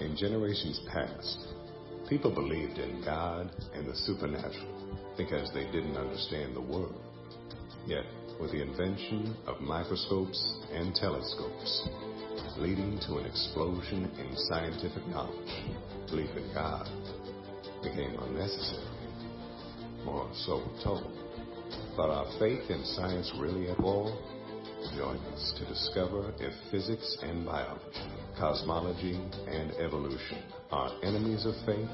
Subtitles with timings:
[0.00, 1.38] In generations past,
[2.08, 7.00] people believed in God and the supernatural because they didn't understand the world.
[7.86, 8.04] Yet,
[8.38, 11.88] with the invention of microscopes and telescopes,
[12.58, 15.50] leading to an explosion in scientific knowledge,
[16.10, 16.86] belief in God
[17.82, 18.84] became unnecessary,
[20.06, 21.10] or so we're told.
[21.96, 24.14] But are faith and science really at war?
[24.94, 29.14] Join us to discover if physics and biology, cosmology
[29.48, 31.88] and evolution are enemies of faith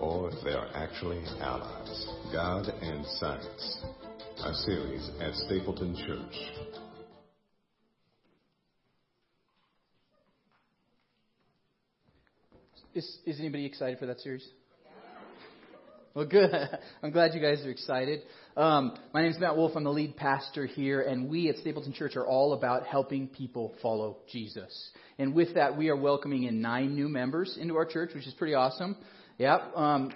[0.00, 2.06] or they are actually allies.
[2.32, 3.84] God and Science,
[4.44, 6.74] a series at Stapleton Church.
[12.94, 14.48] Is, is anybody excited for that series?
[16.14, 16.52] Well, good.
[17.02, 18.20] I'm glad you guys are excited.
[18.56, 19.72] Um, my name is Matt Wolf.
[19.74, 23.74] I'm the lead pastor here, and we at Stapleton Church are all about helping people
[23.82, 24.90] follow Jesus.
[25.18, 28.34] And with that, we are welcoming in nine new members into our church, which is
[28.34, 28.96] pretty awesome.
[29.38, 30.12] Yeah, um,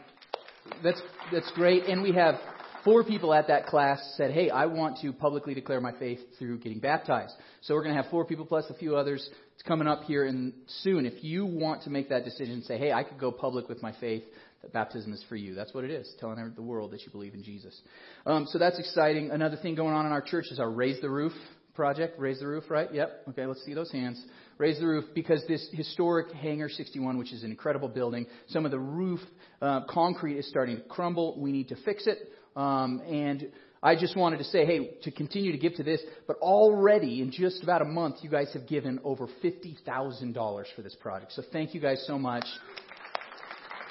[0.84, 1.86] that's that's great.
[1.86, 2.36] And we have
[2.84, 6.58] four people at that class said, "Hey, I want to publicly declare my faith through
[6.58, 9.28] getting baptized." So we're going to have four people plus a few others.
[9.54, 11.06] It's coming up here in soon.
[11.06, 13.92] If you want to make that decision, say, "Hey, I could go public with my
[13.98, 14.22] faith."
[14.72, 15.54] Baptism is for you.
[15.54, 17.78] That's what it is, telling the world that you believe in Jesus.
[18.26, 19.30] Um, so that's exciting.
[19.30, 21.32] Another thing going on in our church is our Raise the Roof
[21.78, 22.18] project.
[22.18, 22.92] Raise the roof, right?
[22.92, 23.22] Yep.
[23.28, 24.20] Okay, let's see those hands.
[24.58, 28.72] Raise the roof because this historic Hangar 61, which is an incredible building, some of
[28.72, 29.20] the roof
[29.62, 31.40] uh, concrete is starting to crumble.
[31.40, 32.18] We need to fix it.
[32.56, 36.36] Um, and I just wanted to say, hey, to continue to give to this, but
[36.38, 41.32] already in just about a month, you guys have given over $50,000 for this project.
[41.32, 42.44] So thank you guys so much.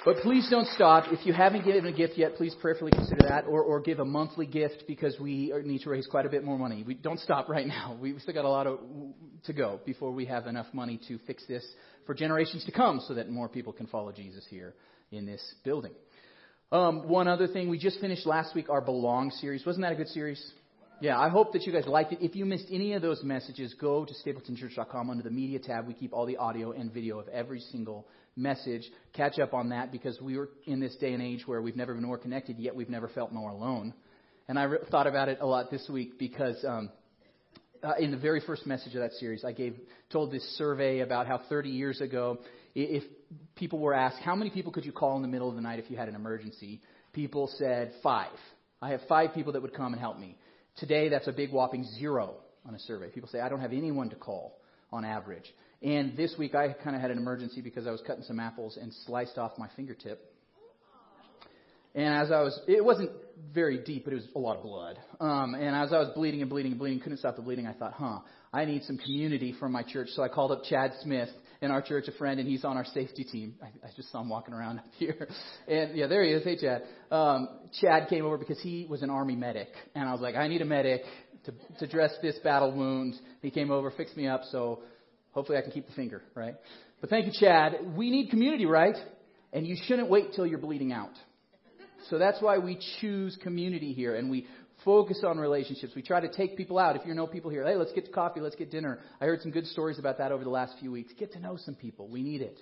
[0.08, 1.12] But please don't stop.
[1.12, 4.06] If you haven't given a gift yet, please prayerfully consider that, or, or give a
[4.06, 6.82] monthly gift because we need to raise quite a bit more money.
[6.88, 7.98] We don't stop right now.
[8.00, 8.80] We've still got a lot of,
[9.48, 11.68] to go before we have enough money to fix this
[12.06, 14.76] for generations to come, so that more people can follow Jesus here
[15.12, 15.92] in this building.
[16.72, 19.66] Um, one other thing, we just finished last week our Belong series.
[19.66, 20.42] Wasn't that a good series?
[21.00, 22.20] Yeah, I hope that you guys liked it.
[22.22, 25.88] If you missed any of those messages, go to stapletonchurch.com under the media tab.
[25.88, 28.82] We keep all the audio and video of every single message.
[29.14, 31.94] Catch up on that because we were in this day and age where we've never
[31.94, 33.94] been more connected, yet we've never felt more alone.
[34.48, 36.90] And I re- thought about it a lot this week because um,
[37.84, 39.76] uh, in the very first message of that series, I gave
[40.10, 42.40] told this survey about how 30 years ago,
[42.74, 43.04] if
[43.56, 45.78] people were asked how many people could you call in the middle of the night
[45.78, 46.82] if you had an emergency,
[47.14, 48.32] people said five.
[48.82, 50.38] I have five people that would come and help me.
[50.78, 53.10] Today, that's a big whopping zero on a survey.
[53.10, 54.60] People say I don't have anyone to call
[54.92, 55.52] on average.
[55.82, 58.78] And this week I kind of had an emergency because I was cutting some apples
[58.80, 60.34] and sliced off my fingertip.
[61.96, 63.10] And as I was, it wasn't
[63.56, 65.00] very deep, but it was a lot of blood.
[65.20, 67.74] Um, and as I was bleeding and bleeding and bleeding, couldn't stop the bleeding, I
[67.74, 68.20] thought, huh,
[68.54, 70.10] I need some community from my church.
[70.10, 71.30] So I called up Chad Smith
[71.62, 73.56] in our church, a friend, and he's on our safety team.
[73.62, 75.28] I, I just saw him walking around up here.
[75.68, 76.44] And yeah, there he is.
[76.44, 76.84] Hey, Chad.
[77.12, 77.50] Um,
[77.82, 79.70] Chad came over because he was an army medic.
[79.96, 81.02] And I was like, I need a medic
[81.46, 83.16] to, to dress this battle wound.
[83.42, 84.42] He came over, fixed me up.
[84.52, 84.82] So
[85.38, 86.56] Hopefully I can keep the finger, right?
[87.00, 87.96] But thank you, Chad.
[87.96, 88.96] We need community, right?
[89.54, 91.12] And you shouldn't wait till you're bleeding out.
[92.10, 94.48] So that's why we choose community here and we
[94.88, 95.92] focus on relationships.
[95.98, 96.96] We try to take people out.
[96.96, 99.00] If you know people here, hey, let's get to coffee, let's get dinner.
[99.20, 101.12] I heard some good stories about that over the last few weeks.
[101.20, 102.08] Get to know some people.
[102.08, 102.58] We need it.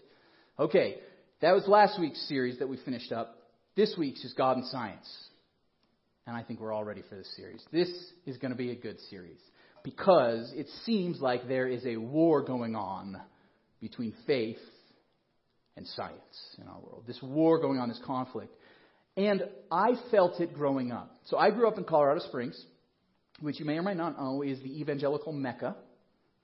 [0.58, 0.96] Okay,
[1.42, 3.38] that was last week's series that we finished up.
[3.76, 5.08] This week's is God and Science.
[6.26, 7.64] And I think we're all ready for this series.
[7.72, 7.90] This
[8.26, 9.38] is going to be a good series
[9.84, 13.22] because it seems like there is a war going on
[13.80, 14.58] between faith
[15.78, 17.04] and science in our world.
[17.06, 18.56] This war going on, this conflict.
[19.18, 21.20] And I felt it growing up.
[21.26, 22.62] So I grew up in Colorado Springs,
[23.40, 25.76] which you may or may not know is the evangelical mecca.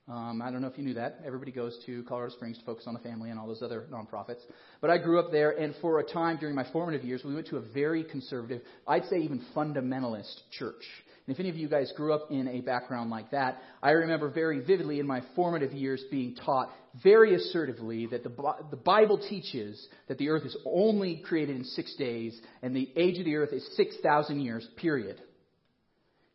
[0.08, 1.20] Um, I don't know if you knew that.
[1.24, 4.40] Everybody goes to Colorado Springs to focus on the family and all those other nonprofits.
[4.80, 7.46] But I grew up there, and for a time during my formative years, we went
[7.48, 10.82] to a very conservative, I'd say even fundamentalist church.
[11.26, 14.28] And if any of you guys grew up in a background like that, I remember
[14.28, 16.70] very vividly in my formative years being taught
[17.02, 21.94] very assertively that the, the Bible teaches that the earth is only created in six
[21.94, 25.16] days and the age of the earth is 6,000 years, period.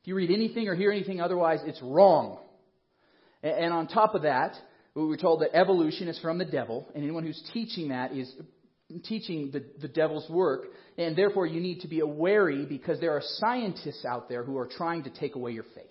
[0.01, 2.39] If you read anything or hear anything otherwise, it's wrong.
[3.43, 4.53] And on top of that,
[4.95, 8.33] we were told that evolution is from the devil, and anyone who's teaching that is
[9.03, 10.65] teaching the, the devil's work,
[10.97, 14.67] and therefore you need to be wary because there are scientists out there who are
[14.67, 15.85] trying to take away your faith.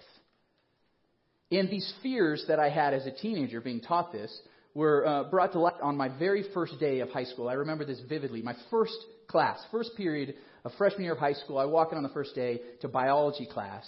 [1.51, 4.37] And these fears that I had as a teenager being taught this
[4.75, 7.49] were uh, brought to light on my very first day of high school.
[7.49, 8.43] I remember this vividly.
[8.43, 8.97] My first
[9.29, 10.35] class, first period
[10.65, 13.47] of freshman year of high school, I walk in on the first day to biology
[13.47, 13.87] class,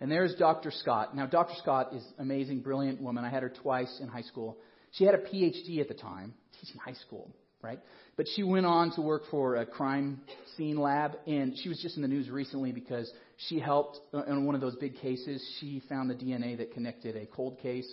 [0.00, 0.70] and there's Dr.
[0.70, 1.16] Scott.
[1.16, 1.54] Now, Dr.
[1.58, 3.24] Scott is amazing, brilliant woman.
[3.24, 4.58] I had her twice in high school.
[4.92, 7.30] She had a PhD at the time, teaching high school,
[7.62, 7.78] right?
[8.16, 10.20] But she went on to work for a crime
[10.56, 13.10] scene lab, and she was just in the news recently because
[13.48, 15.42] she helped uh, in one of those big cases.
[15.60, 17.90] She found the DNA that connected a cold case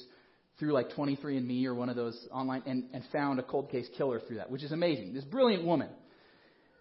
[0.59, 4.19] through like 23andMe or one of those online and, and found a cold case killer
[4.19, 5.13] through that, which is amazing.
[5.13, 5.89] This brilliant woman.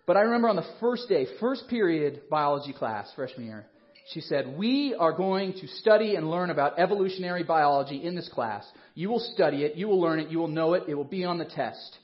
[0.07, 3.67] But I remember on the first day, first period biology class, freshman year,
[4.13, 8.65] she said, We are going to study and learn about evolutionary biology in this class.
[8.95, 11.25] You will study it, you will learn it, you will know it, it will be
[11.25, 11.99] on the test.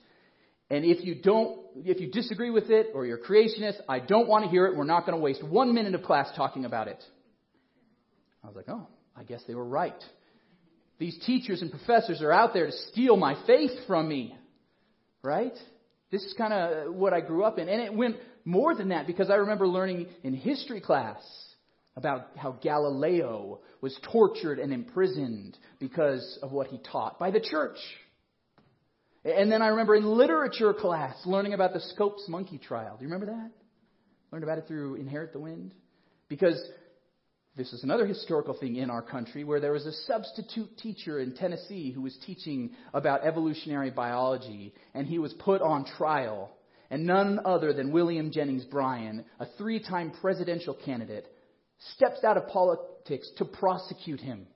[0.73, 4.45] And if you don't, if you disagree with it or you're creationist, I don't want
[4.45, 4.75] to hear it.
[4.75, 7.05] We're not going to waste one minute of class talking about it.
[8.43, 10.03] I was like, oh, I guess they were right.
[10.99, 14.35] These teachers and professors are out there to steal my faith from me.
[15.23, 15.53] Right?
[16.11, 17.69] This is kind of what I grew up in.
[17.69, 18.17] And it went
[18.47, 21.21] more than that because I remember learning in history class
[21.97, 27.77] about how Galileo was tortured and imprisoned because of what he taught by the church.
[29.25, 32.97] And then I remember in literature class learning about the Scopes monkey trial.
[32.97, 33.51] Do you remember that?
[34.33, 35.75] Learned about it through Inherit the Wind.
[36.29, 36.61] Because
[37.57, 41.35] this is another historical thing in our country where there was a substitute teacher in
[41.35, 46.51] Tennessee who was teaching about evolutionary biology, and he was put on trial.
[46.91, 51.27] And none other than William Jennings Bryan, a three time presidential candidate,
[51.95, 54.47] steps out of politics to prosecute him.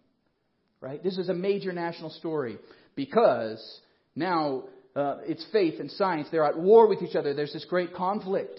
[0.81, 1.03] Right?
[1.03, 2.59] This is a major national story
[2.95, 3.81] because
[4.17, 4.65] now,
[4.97, 6.29] uh, it's faith and science.
[6.33, 7.35] They're at war with each other.
[7.35, 8.59] There's this great conflict.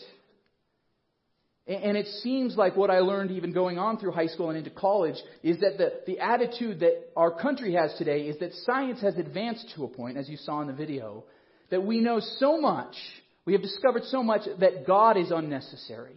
[1.68, 4.70] And it seems like what I learned even going on through high school and into
[4.70, 9.18] college is that the, the attitude that our country has today is that science has
[9.18, 11.26] advanced to a point, as you saw in the video,
[11.70, 12.96] that we know so much,
[13.44, 16.16] we have discovered so much that God is unnecessary.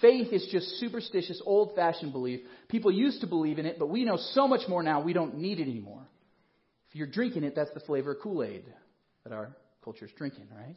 [0.00, 2.40] Faith is just superstitious, old fashioned belief.
[2.68, 5.36] People used to believe in it, but we know so much more now, we don't
[5.36, 6.02] need it anymore.
[6.90, 8.64] If you're drinking it, that's the flavor of Kool Aid
[9.24, 10.76] that our culture is drinking, right?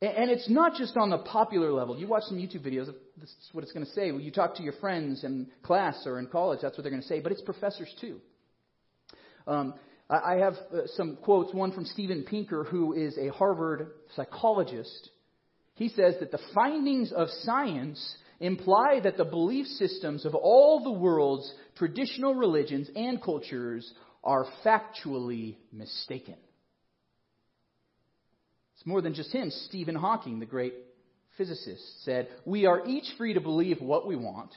[0.00, 1.98] And it's not just on the popular level.
[1.98, 2.86] You watch some YouTube videos,
[3.16, 4.06] this is what it's going to say.
[4.10, 7.08] You talk to your friends in class or in college, that's what they're going to
[7.08, 7.20] say.
[7.20, 8.20] But it's professors too.
[9.46, 9.74] Um,
[10.10, 15.10] I have uh, some quotes, one from Steven Pinker, who is a Harvard psychologist.
[15.74, 20.92] He says that the findings of science imply that the belief systems of all the
[20.92, 23.90] world's traditional religions and cultures
[24.24, 26.36] are factually mistaken.
[28.74, 29.50] It's more than just him.
[29.68, 30.74] Stephen Hawking, the great
[31.36, 34.50] physicist, said, We are each free to believe what we want,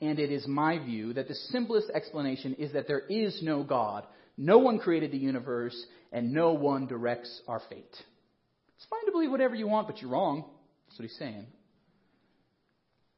[0.00, 4.06] and it is my view that the simplest explanation is that there is no God,
[4.36, 5.76] no one created the universe,
[6.10, 7.84] and no one directs our fate.
[8.76, 10.44] It's fine to believe whatever you want, but you're wrong.
[10.86, 11.46] That's what he's saying.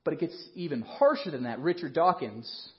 [0.05, 1.59] But it gets even harsher than that.
[1.61, 2.71] Richard Dawkins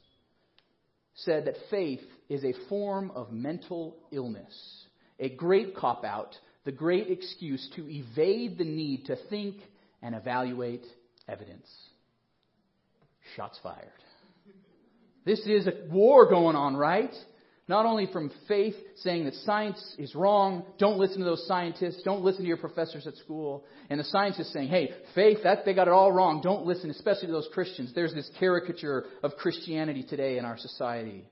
[1.15, 4.85] said that faith is a form of mental illness,
[5.19, 9.55] a great cop out, the great excuse to evade the need to think
[10.01, 10.85] and evaluate
[11.27, 11.67] evidence.
[13.35, 13.87] Shots fired.
[15.25, 17.13] This is a war going on, right?
[17.67, 22.23] Not only from faith saying that science is wrong, don't listen to those scientists, don't
[22.23, 25.87] listen to your professors at school, and the scientists saying, hey, faith, that they got
[25.87, 27.91] it all wrong, don't listen, especially to those Christians.
[27.93, 31.25] There's this caricature of Christianity today in our society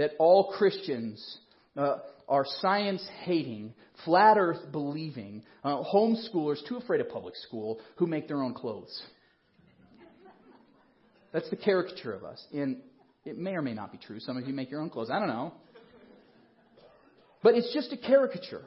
[0.00, 1.38] that all Christians
[1.76, 3.74] uh, are science hating,
[4.06, 9.02] flat earth believing, uh, homeschoolers too afraid of public school who make their own clothes.
[11.32, 12.42] That's the caricature of us.
[12.50, 12.78] And
[13.26, 14.20] it may or may not be true.
[14.20, 15.10] Some of you make your own clothes.
[15.10, 15.52] I don't know.
[17.42, 18.64] But it's just a caricature.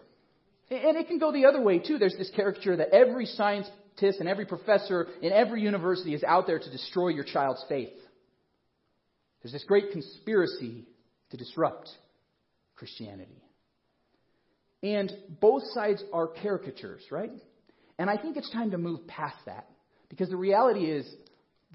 [0.70, 1.98] And it can go the other way, too.
[1.98, 6.60] There's this caricature that every scientist and every professor in every university is out there
[6.60, 7.94] to destroy your child's faith.
[9.42, 10.86] There's this great conspiracy
[11.34, 11.90] to disrupt
[12.76, 13.42] Christianity.
[14.84, 15.12] And
[15.42, 17.32] both sides are caricatures, right?
[17.98, 19.68] And I think it's time to move past that.
[20.10, 21.12] Because the reality is,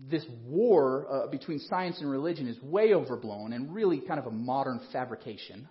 [0.08, 4.30] this war uh, between science and religion is way overblown and really kind of a
[4.30, 5.68] modern fabrication.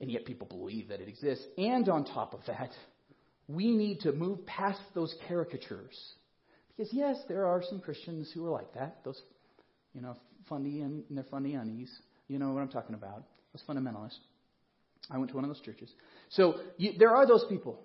[0.00, 1.44] And yet people believe that it exists.
[1.58, 2.70] And on top of that,
[3.46, 5.94] we need to move past those caricatures.
[6.74, 9.00] Because, yes, there are some Christians who are like that.
[9.04, 9.20] Those,
[9.92, 10.16] you know,
[10.48, 11.90] funny and, and their funny unnies.
[12.28, 13.24] You know what I'm talking about.
[13.52, 14.18] Those fundamentalists.
[15.10, 15.90] I went to one of those churches.
[16.30, 17.80] So you, there are those people.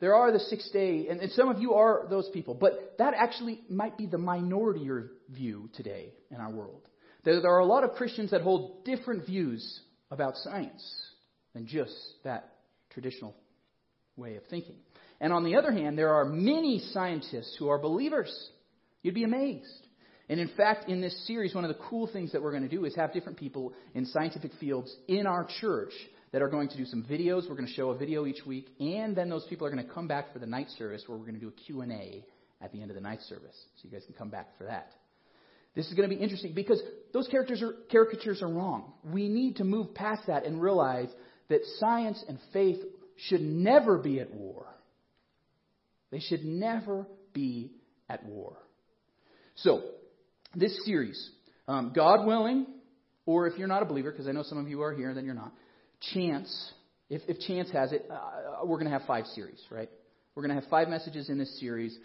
[0.00, 2.54] There are the six day, and, and some of you are those people.
[2.54, 4.88] But that actually might be the minority
[5.28, 6.82] view today in our world.
[7.24, 9.80] There, there are a lot of Christians that hold different views
[10.10, 10.82] about science
[11.52, 11.94] than just
[12.24, 12.52] that
[12.90, 13.34] traditional
[14.16, 14.76] way of thinking.
[15.20, 18.32] And on the other hand, there are many scientists who are believers.
[19.02, 19.86] You'd be amazed.
[20.30, 22.68] And in fact, in this series, one of the cool things that we're going to
[22.68, 25.90] do is have different people in scientific fields in our church
[26.30, 27.48] that are going to do some videos.
[27.48, 29.92] We're going to show a video each week, and then those people are going to
[29.92, 32.24] come back for the night service where we're going to do a Q&A
[32.62, 33.56] at the end of the night service.
[33.76, 34.92] So you guys can come back for that.
[35.74, 36.80] This is going to be interesting because
[37.12, 38.92] those characters are, caricatures are wrong.
[39.02, 41.08] We need to move past that and realize
[41.48, 42.78] that science and faith
[43.16, 44.66] should never be at war.
[46.12, 47.72] They should never be
[48.08, 48.56] at war.
[49.56, 49.82] So,
[50.54, 51.30] this series,
[51.68, 52.66] um, God willing,
[53.26, 55.24] or if you're not a believer, because I know some of you are here, then
[55.24, 55.52] you're not,
[56.12, 56.72] chance,
[57.08, 59.88] if, if chance has it, uh, we're going to have five series, right?
[60.34, 61.96] We're going to have five messages in this series.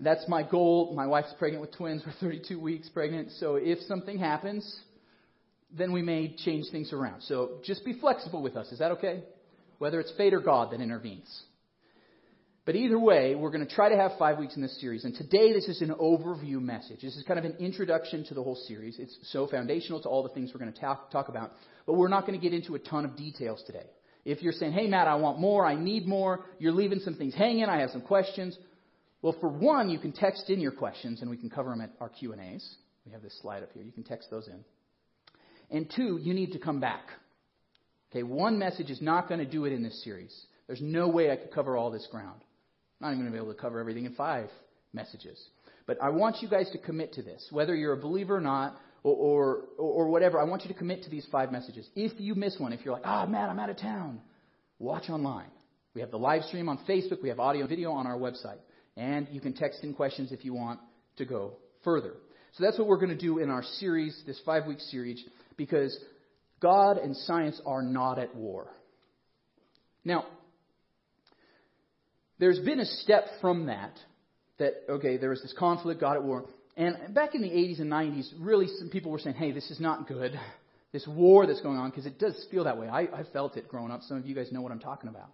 [0.00, 0.94] That's my goal.
[0.94, 2.02] My wife's pregnant with twins.
[2.06, 3.32] We're 32 weeks pregnant.
[3.38, 4.80] So if something happens,
[5.76, 7.22] then we may change things around.
[7.22, 8.70] So just be flexible with us.
[8.72, 9.24] Is that okay?
[9.78, 11.42] Whether it's fate or God that intervenes.
[12.70, 15.04] But either way, we're going to try to have five weeks in this series.
[15.04, 17.00] And today, this is an overview message.
[17.02, 18.96] This is kind of an introduction to the whole series.
[19.00, 21.50] It's so foundational to all the things we're going to talk, talk about.
[21.84, 23.86] But we're not going to get into a ton of details today.
[24.24, 27.34] If you're saying, hey, Matt, I want more, I need more, you're leaving some things
[27.34, 28.56] hanging, I have some questions.
[29.20, 31.90] Well, for one, you can text in your questions, and we can cover them at
[32.00, 32.64] our Q&As.
[33.04, 33.82] We have this slide up here.
[33.82, 34.64] You can text those in.
[35.76, 37.02] And two, you need to come back.
[38.12, 40.46] Okay, one message is not going to do it in this series.
[40.68, 42.42] There's no way I could cover all this ground.
[43.00, 44.48] I'm not even going to be able to cover everything in five
[44.92, 45.40] messages.
[45.86, 48.76] But I want you guys to commit to this, whether you're a believer or not,
[49.02, 50.38] or, or, or whatever.
[50.38, 51.88] I want you to commit to these five messages.
[51.96, 54.20] If you miss one, if you're like, ah, oh, man, I'm out of town,
[54.78, 55.48] watch online.
[55.94, 57.22] We have the live stream on Facebook.
[57.22, 58.58] We have audio and video on our website.
[58.96, 60.80] And you can text in questions if you want
[61.16, 62.12] to go further.
[62.52, 65.24] So that's what we're going to do in our series, this five week series
[65.56, 65.96] because
[66.60, 68.70] God and science are not at war.
[70.04, 70.26] Now,
[72.40, 73.96] there's been a step from that,
[74.58, 76.46] that, okay, there was this conflict, God at war.
[76.76, 79.78] And back in the 80s and 90s, really some people were saying, hey, this is
[79.78, 80.38] not good.
[80.92, 82.88] This war that's going on, because it does feel that way.
[82.88, 84.00] I, I felt it growing up.
[84.02, 85.28] Some of you guys know what I'm talking about.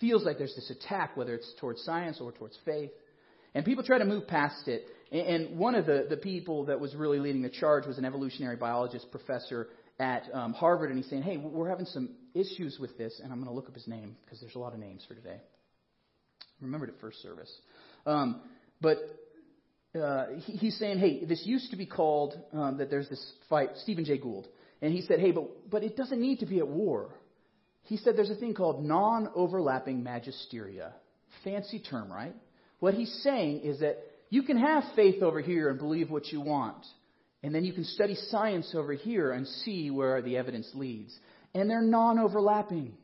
[0.00, 2.90] Feels like there's this attack, whether it's towards science or towards faith.
[3.54, 4.84] And people try to move past it.
[5.12, 8.56] And one of the, the people that was really leading the charge was an evolutionary
[8.56, 13.20] biologist professor at um, Harvard, and he's saying, hey, we're having some issues with this,
[13.22, 15.14] and I'm going to look up his name because there's a lot of names for
[15.14, 15.42] today.
[16.62, 17.52] Remembered it first service.
[18.06, 18.40] Um,
[18.80, 18.98] but
[20.00, 23.70] uh, he, he's saying, hey, this used to be called, um, that there's this fight,
[23.82, 24.48] Stephen Jay Gould.
[24.80, 27.10] And he said, hey, but, but it doesn't need to be at war.
[27.84, 30.92] He said there's a thing called non overlapping magisteria.
[31.44, 32.34] Fancy term, right?
[32.80, 36.40] What he's saying is that you can have faith over here and believe what you
[36.40, 36.84] want.
[37.42, 41.16] And then you can study science over here and see where the evidence leads.
[41.54, 42.94] And they're non overlapping.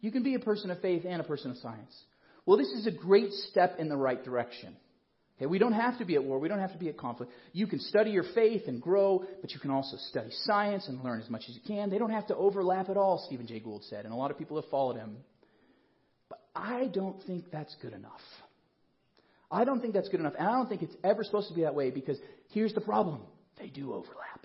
[0.00, 1.94] You can be a person of faith and a person of science.
[2.50, 4.74] Well, this is a great step in the right direction.
[5.36, 6.40] Okay, we don't have to be at war.
[6.40, 7.30] We don't have to be at conflict.
[7.52, 11.20] You can study your faith and grow, but you can also study science and learn
[11.20, 11.90] as much as you can.
[11.90, 14.36] They don't have to overlap at all, Stephen Jay Gould said, and a lot of
[14.36, 15.18] people have followed him.
[16.28, 18.20] But I don't think that's good enough.
[19.48, 20.34] I don't think that's good enough.
[20.36, 23.20] And I don't think it's ever supposed to be that way because here's the problem
[23.60, 24.44] they do overlap.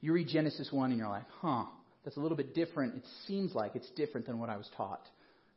[0.00, 1.64] You read Genesis 1 and you're like, huh,
[2.04, 2.94] that's a little bit different.
[2.94, 5.02] It seems like it's different than what I was taught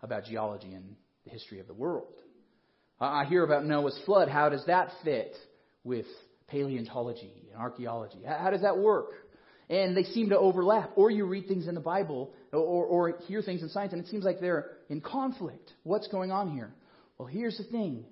[0.02, 0.96] about geology and
[1.28, 2.14] the history of the world.
[3.00, 4.28] I hear about Noah's flood.
[4.28, 5.36] How does that fit
[5.84, 6.06] with
[6.48, 8.20] paleontology and archaeology?
[8.26, 9.12] How does that work?
[9.70, 10.92] And they seem to overlap.
[10.96, 14.08] Or you read things in the Bible or, or hear things in science and it
[14.08, 15.74] seems like they're in conflict.
[15.84, 16.74] What's going on here?
[17.18, 18.06] Well, here's the thing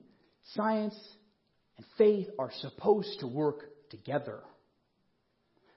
[0.53, 0.95] Science
[1.77, 4.41] and faith are supposed to work together.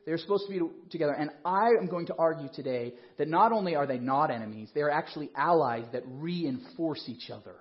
[0.09, 1.13] They're supposed to be together.
[1.13, 4.81] And I am going to argue today that not only are they not enemies, they
[4.81, 7.55] are actually allies that reinforce each other.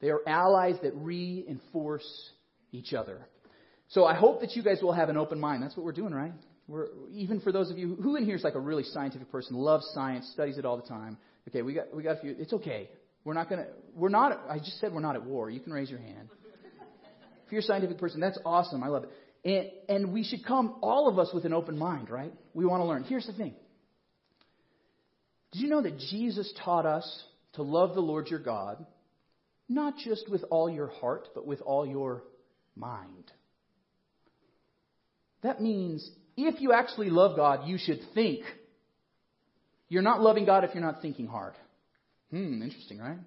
[0.00, 2.06] They are allies that reinforce
[2.72, 3.26] each other.
[3.88, 5.62] So I hope that you guys will have an open mind.
[5.62, 6.32] That's what we're doing, right?
[6.66, 9.54] We're, even for those of you who in here is like a really scientific person,
[9.56, 11.18] loves science, studies it all the time.
[11.48, 12.34] Okay, we got we got a few.
[12.38, 12.88] It's okay.
[13.24, 15.50] We're not going to, we're not, I just said we're not at war.
[15.50, 16.30] You can raise your hand.
[17.46, 18.82] if you're a scientific person, that's awesome.
[18.82, 19.10] I love it.
[19.44, 22.32] And, and we should come, all of us, with an open mind, right?
[22.54, 23.04] We want to learn.
[23.04, 23.54] Here's the thing.
[25.52, 27.22] Did you know that Jesus taught us
[27.54, 28.84] to love the Lord your God,
[29.68, 32.22] not just with all your heart, but with all your
[32.76, 33.30] mind?
[35.42, 38.44] That means if you actually love God, you should think.
[39.88, 41.54] You're not loving God if you're not thinking hard.
[42.30, 43.18] Hmm, interesting, right?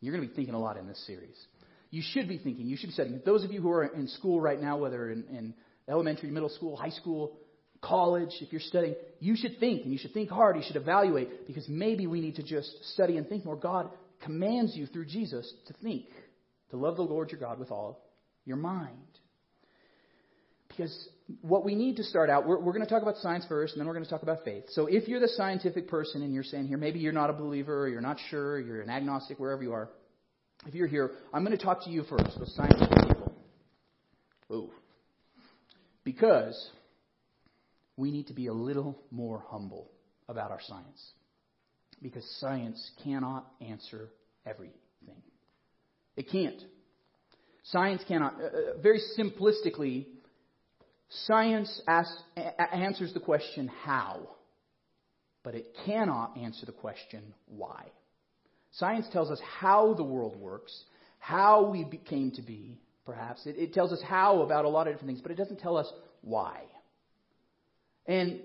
[0.00, 1.34] You're going to be thinking a lot in this series.
[1.94, 3.20] You should be thinking, you should be studying.
[3.24, 5.54] Those of you who are in school right now, whether in, in
[5.88, 7.36] elementary, middle school, high school,
[7.80, 10.56] college, if you're studying, you should think and you should think hard.
[10.56, 13.54] You should evaluate because maybe we need to just study and think more.
[13.54, 13.90] God
[14.24, 16.06] commands you through Jesus to think,
[16.70, 18.00] to love the Lord your God with all
[18.44, 19.12] your mind.
[20.76, 21.08] because
[21.40, 23.80] what we need to start out, we're, we're going to talk about science first, and
[23.80, 24.64] then we're going to talk about faith.
[24.70, 27.84] So if you're the scientific person and you're saying here, maybe you're not a believer,
[27.84, 29.88] or you're not sure, you're an agnostic, wherever you are,
[30.66, 33.32] if you're here, I'm going to talk to you first, those scientific people.
[34.52, 34.70] Ooh.
[36.04, 36.70] Because
[37.96, 39.90] we need to be a little more humble
[40.28, 41.12] about our science.
[42.02, 44.10] Because science cannot answer
[44.46, 44.74] everything.
[46.16, 46.62] It can't.
[47.64, 48.34] Science cannot.
[48.34, 50.06] Uh, uh very simplistically,
[51.26, 52.22] Science asks,
[52.72, 54.28] answers the question how,
[55.42, 57.84] but it cannot answer the question why.
[58.78, 60.84] Science tells us how the world works,
[61.18, 63.46] how we came to be, perhaps.
[63.46, 65.76] It, it tells us how about a lot of different things, but it doesn't tell
[65.76, 65.90] us
[66.22, 66.62] why.
[68.06, 68.40] And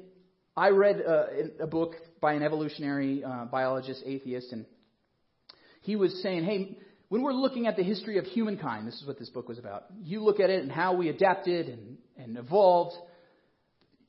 [0.56, 1.26] I read uh,
[1.60, 4.66] a book by an evolutionary uh, biologist, atheist, and
[5.82, 9.18] he was saying, hey, when we're looking at the history of humankind, this is what
[9.18, 9.86] this book was about.
[10.04, 12.96] You look at it and how we adapted and, and evolved.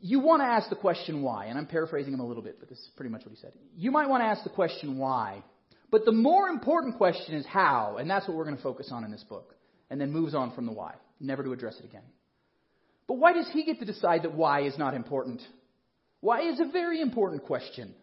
[0.00, 2.68] You want to ask the question why, and I'm paraphrasing him a little bit, but
[2.68, 3.52] this is pretty much what he said.
[3.76, 5.42] You might want to ask the question why,
[5.90, 9.04] but the more important question is how, and that's what we're going to focus on
[9.04, 9.54] in this book,
[9.90, 12.04] and then moves on from the why, never to address it again.
[13.08, 15.40] But why does he get to decide that why is not important?
[16.20, 17.94] Why is a very important question.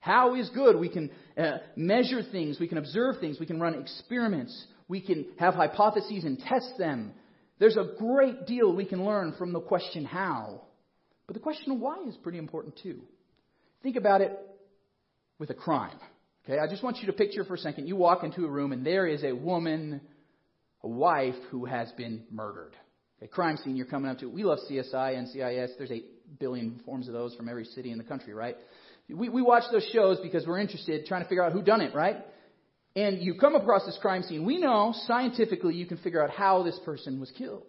[0.00, 0.76] How is good?
[0.76, 5.26] We can uh, measure things, we can observe things, we can run experiments, we can
[5.38, 7.12] have hypotheses and test them.
[7.58, 10.62] There's a great deal we can learn from the question how.
[11.26, 13.00] But the question why is pretty important too.
[13.82, 14.38] Think about it
[15.38, 15.98] with a crime.
[16.48, 18.72] Okay, I just want you to picture for a second you walk into a room
[18.72, 20.00] and there is a woman,
[20.82, 22.74] a wife who has been murdered.
[23.18, 24.30] Okay, crime scene you're coming up to.
[24.30, 25.72] We love CSI, and CIS.
[25.76, 28.56] There's 8 billion forms of those from every city in the country, right?
[29.10, 31.94] We, we watch those shows because we're interested trying to figure out who done it,
[31.94, 32.16] right?
[32.96, 34.46] And you come across this crime scene.
[34.46, 37.66] We know scientifically you can figure out how this person was killed.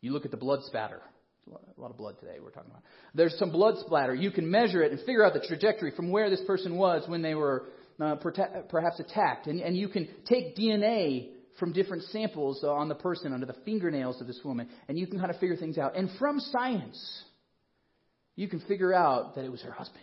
[0.00, 1.00] You look at the blood spatter.
[1.48, 2.84] A lot of blood today we're talking about.
[3.12, 4.14] There's some blood splatter.
[4.14, 7.20] You can measure it and figure out the trajectory from where this person was when
[7.20, 7.66] they were
[8.00, 9.46] uh, perhaps attacked.
[9.46, 11.28] And, and you can take DNA
[11.58, 15.18] from different samples on the person under the fingernails of this woman, and you can
[15.18, 15.96] kind of figure things out.
[15.96, 17.24] And from science,
[18.36, 20.02] you can figure out that it was her husband.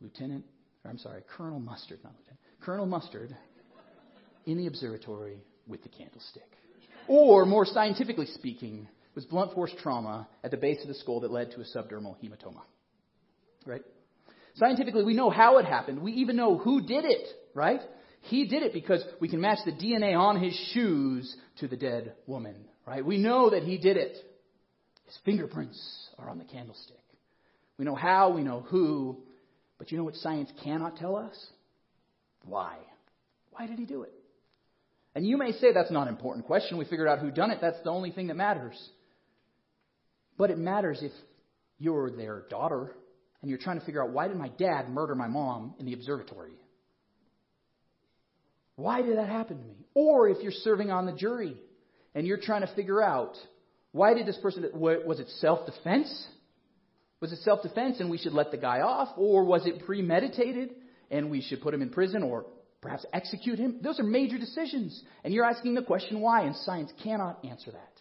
[0.00, 0.14] Who did it.
[0.20, 0.44] Lieutenant,
[0.88, 3.36] I'm sorry, Colonel Mustard, not Lieutenant, Colonel Mustard
[4.46, 6.42] in the observatory with the candlestick.
[7.08, 11.32] Or, more scientifically speaking, was blunt force trauma at the base of the skull that
[11.32, 12.62] led to a subdermal hematoma.
[13.66, 13.82] Right?
[14.58, 16.02] Scientifically, we know how it happened.
[16.02, 17.80] We even know who did it, right?
[18.22, 22.14] He did it because we can match the DNA on his shoes to the dead
[22.26, 23.04] woman, right?
[23.04, 24.16] We know that he did it.
[25.06, 25.80] His fingerprints
[26.18, 26.96] are on the candlestick.
[27.78, 29.18] We know how, we know who,
[29.78, 31.36] but you know what science cannot tell us?
[32.44, 32.76] Why?
[33.52, 34.12] Why did he do it?
[35.14, 36.78] And you may say that's not an important question.
[36.78, 37.58] We figured out who done it.
[37.60, 38.76] That's the only thing that matters.
[40.36, 41.12] But it matters if
[41.78, 42.92] you're their daughter
[43.40, 45.92] and you're trying to figure out why did my dad murder my mom in the
[45.92, 46.52] observatory?
[48.76, 49.86] Why did that happen to me?
[49.94, 51.56] Or if you're serving on the jury
[52.14, 53.36] and you're trying to figure out
[53.92, 56.26] why did this person was it self-defense?
[57.20, 59.08] Was it self defense and we should let the guy off?
[59.16, 60.70] Or was it premeditated
[61.10, 62.46] and we should put him in prison or
[62.80, 63.80] perhaps execute him?
[63.82, 65.02] Those are major decisions.
[65.24, 67.97] And you're asking the question why, and science cannot answer that.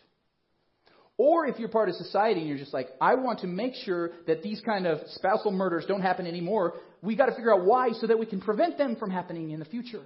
[1.18, 4.12] Or if you're part of society and you're just like, I want to make sure
[4.28, 7.90] that these kind of spousal murders don't happen anymore, we got to figure out why
[7.94, 10.04] so that we can prevent them from happening in the future.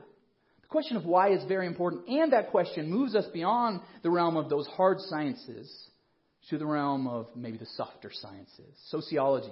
[0.62, 4.38] The question of why is very important, and that question moves us beyond the realm
[4.38, 5.70] of those hard sciences
[6.50, 9.52] to the realm of maybe the softer sciences, sociology,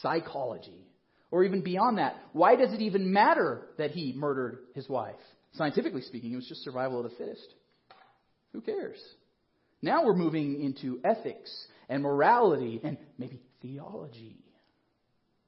[0.00, 0.86] psychology,
[1.32, 2.14] or even beyond that.
[2.32, 5.16] Why does it even matter that he murdered his wife?
[5.54, 7.54] Scientifically speaking, it was just survival of the fittest.
[8.52, 8.98] Who cares?
[9.82, 11.50] Now we're moving into ethics
[11.88, 14.38] and morality and maybe theology.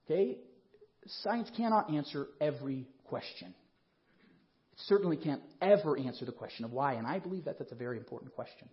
[0.04, 0.38] Okay?
[1.22, 3.54] Science cannot answer every question.
[4.72, 7.76] It certainly can't ever answer the question of why, and I believe that that's a
[7.76, 8.68] very important question.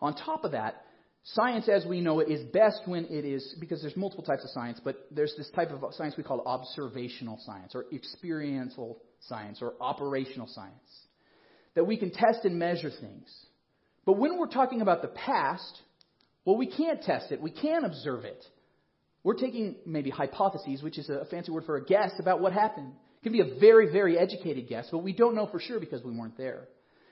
[0.00, 0.82] On top of that,
[1.22, 4.50] Science as we know it is best when it is, because there's multiple types of
[4.50, 9.74] science, but there's this type of science we call observational science, or experiential science, or
[9.80, 11.06] operational science.
[11.74, 13.30] That we can test and measure things.
[14.04, 15.80] But when we're talking about the past,
[16.44, 17.40] well, we can't test it.
[17.40, 18.44] We can't observe it.
[19.22, 22.92] We're taking maybe hypotheses, which is a fancy word for a guess about what happened.
[23.20, 26.02] It can be a very, very educated guess, but we don't know for sure because
[26.02, 26.68] we weren't there.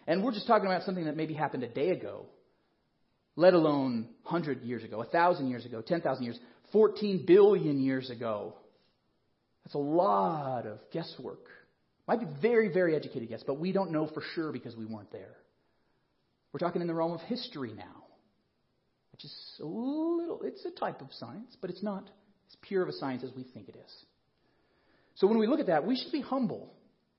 [0.07, 2.27] And we're just talking about something that maybe happened a day ago
[3.39, 6.37] let alone 100 years ago, 1,000 years ago, 10,000 years,
[6.73, 8.55] 14 billion years ago.
[9.65, 11.47] That's a lot of guesswork.
[12.09, 15.13] Might be very, very educated guess, but we don't know for sure because we weren't
[15.13, 15.37] there.
[16.53, 18.05] We're talking in the realm of history now.
[19.19, 22.89] which is a little, it's a type of science, but it's not as pure of
[22.89, 24.05] a science as we think it is.
[25.17, 26.73] So when we look at that, we should be humble.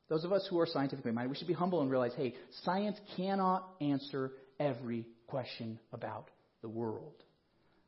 [0.07, 2.97] Those of us who are scientifically minded, we should be humble and realize, hey, science
[3.17, 6.29] cannot answer every question about
[6.61, 7.13] the world.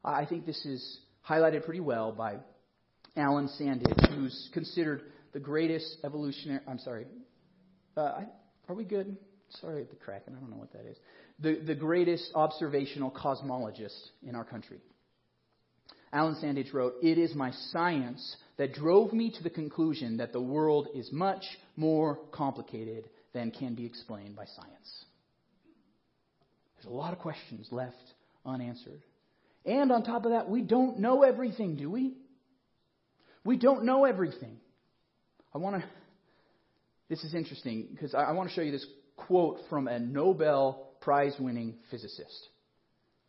[0.04, 2.36] I think this is highlighted pretty well by
[3.15, 6.60] Alan Sandage, who's considered the greatest evolutionary.
[6.67, 7.06] I'm sorry.
[7.95, 8.23] Uh,
[8.67, 9.15] are we good?
[9.62, 10.36] Sorry, the cracking.
[10.36, 10.97] I don't know what that is.
[11.41, 14.80] The, the greatest observational cosmologist in our country.
[16.13, 20.41] Alan Sandage wrote, It is my science that drove me to the conclusion that the
[20.41, 21.43] world is much
[21.75, 25.06] more complicated than can be explained by science.
[26.75, 27.95] There's a lot of questions left
[28.45, 29.01] unanswered.
[29.65, 32.15] And on top of that, we don't know everything, do we?
[33.43, 34.58] We don't know everything.
[35.54, 35.88] I want to.
[37.10, 38.86] This is interesting because I, I want to show you this
[39.17, 42.47] quote from a Nobel Prize winning physicist.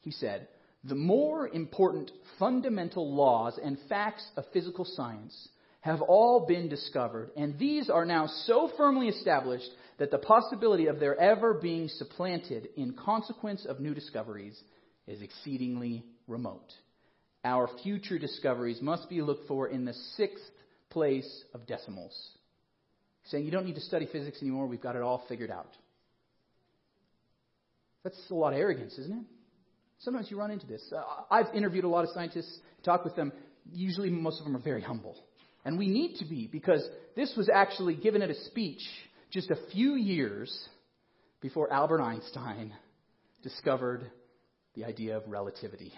[0.02, 0.48] He said,
[0.84, 5.48] The more important fundamental laws and facts of physical science
[5.80, 11.00] have all been discovered, and these are now so firmly established that the possibility of
[11.00, 14.60] their ever being supplanted in consequence of new discoveries
[15.06, 16.72] is exceedingly remote.
[17.44, 20.44] Our future discoveries must be looked for in the sixth
[20.90, 22.16] place of decimals.
[23.26, 25.70] Saying you don't need to study physics anymore, we've got it all figured out.
[28.04, 29.24] That's a lot of arrogance, isn't it?
[30.00, 30.82] Sometimes you run into this.
[30.94, 33.32] Uh, I've interviewed a lot of scientists, talked with them.
[33.72, 35.16] Usually, most of them are very humble.
[35.64, 36.84] And we need to be because
[37.14, 38.82] this was actually given at a speech
[39.30, 40.52] just a few years
[41.40, 42.72] before Albert Einstein
[43.42, 44.10] discovered
[44.74, 45.92] the idea of relativity,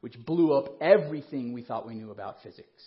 [0.00, 2.82] which blew up everything we thought we knew about physics.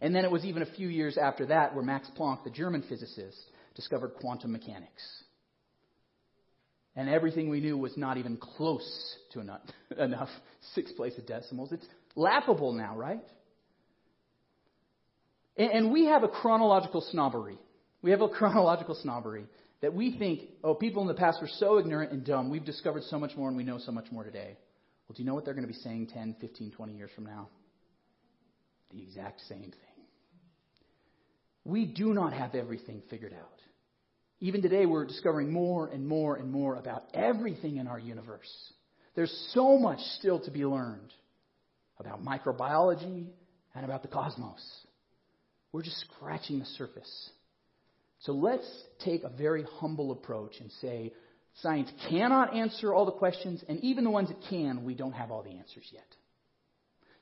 [0.00, 2.82] And then it was even a few years after that where Max Planck, the German
[2.88, 3.38] physicist,
[3.74, 5.23] discovered quantum mechanics.
[6.96, 9.62] And everything we knew was not even close to enough,
[9.98, 10.28] enough
[10.74, 11.72] six place of decimals.
[11.72, 13.20] It's laughable now, right?
[15.56, 17.58] And, and we have a chronological snobbery.
[18.02, 19.46] We have a chronological snobbery
[19.80, 23.02] that we think, oh, people in the past were so ignorant and dumb, we've discovered
[23.04, 24.56] so much more and we know so much more today.
[25.06, 27.26] Well, do you know what they're going to be saying 10, 15, 20 years from
[27.26, 27.48] now?
[28.90, 30.04] The exact same thing.
[31.64, 33.60] We do not have everything figured out.
[34.40, 38.50] Even today, we're discovering more and more and more about everything in our universe.
[39.14, 41.12] There's so much still to be learned
[41.98, 43.26] about microbiology
[43.74, 44.62] and about the cosmos.
[45.72, 47.30] We're just scratching the surface.
[48.20, 48.68] So let's
[49.04, 51.12] take a very humble approach and say
[51.60, 55.30] science cannot answer all the questions, and even the ones it can, we don't have
[55.30, 56.06] all the answers yet.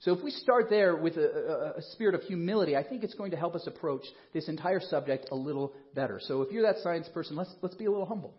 [0.02, 3.14] So if we start there with a, a, a, spirit of humility, I think it's
[3.14, 4.02] going to help us approach
[4.34, 6.18] this entire subject a little better.
[6.20, 8.34] So if you're that science person, let's, let's be a little humble.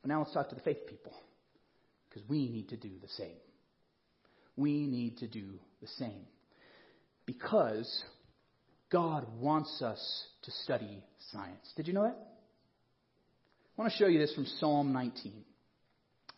[0.00, 1.12] But now let's talk to the faith people,
[2.08, 3.36] because we need to do the same.
[4.56, 6.26] We need to do the same.
[7.26, 8.02] Because
[8.90, 11.72] God wants us to study science.
[11.76, 12.16] Did you know that?
[12.16, 15.44] I want to show you this from Psalm 19.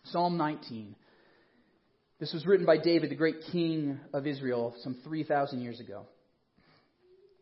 [0.07, 0.97] Psalm 19.
[2.21, 6.07] This was written by David, the great king of Israel, some 3,000 years ago.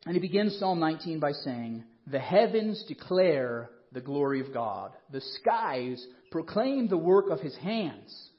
[0.06, 5.20] And he begins Psalm 19 by saying, The heavens declare the glory of God, the
[5.20, 8.30] skies proclaim the work of his hands.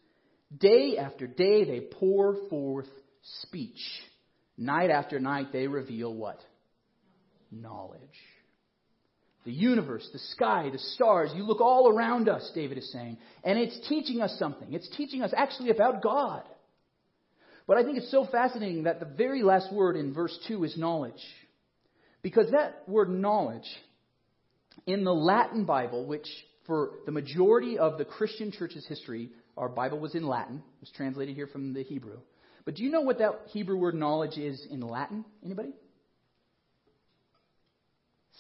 [0.58, 2.90] Day after day they pour forth
[3.42, 3.80] speech.
[4.58, 6.40] Night after night they reveal what?
[7.62, 8.02] knowledge.
[9.46, 13.60] The universe, the sky, the stars, you look all around us, David is saying, and
[13.60, 14.74] it's teaching us something.
[14.74, 16.44] It's teaching us actually about God.
[17.68, 20.78] But I think it's so fascinating that the very last word in verse 2 is
[20.78, 21.22] knowledge.
[22.22, 23.68] Because that word knowledge,
[24.88, 26.28] in the Latin Bible, which
[26.66, 30.92] for the majority of the Christian church's history, our Bible was in Latin, it was
[30.96, 32.20] translated here from the Hebrew.
[32.66, 35.26] But do you know what that Hebrew word knowledge is in Latin?
[35.44, 35.74] Anybody?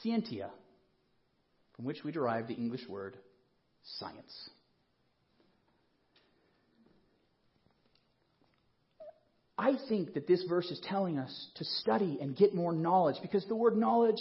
[0.03, 0.49] scientia,
[1.75, 3.17] from which we derive the English word
[3.99, 4.49] science.
[9.57, 13.45] I think that this verse is telling us to study and get more knowledge because
[13.47, 14.19] the word knowledge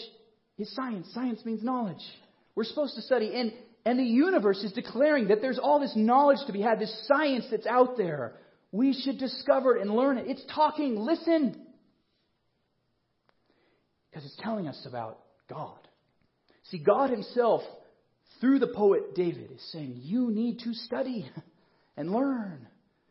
[0.58, 1.08] is science.
[1.14, 2.02] Science means knowledge.
[2.54, 3.52] We're supposed to study, and,
[3.86, 7.46] and the universe is declaring that there's all this knowledge to be had, this science
[7.50, 8.34] that's out there.
[8.72, 10.26] We should discover it and learn it.
[10.28, 11.60] It's talking, listen.
[14.10, 15.78] Because it's telling us about God.
[16.70, 17.62] See, God Himself,
[18.40, 21.31] through the poet David, is saying, You need to study
[21.96, 22.66] and learn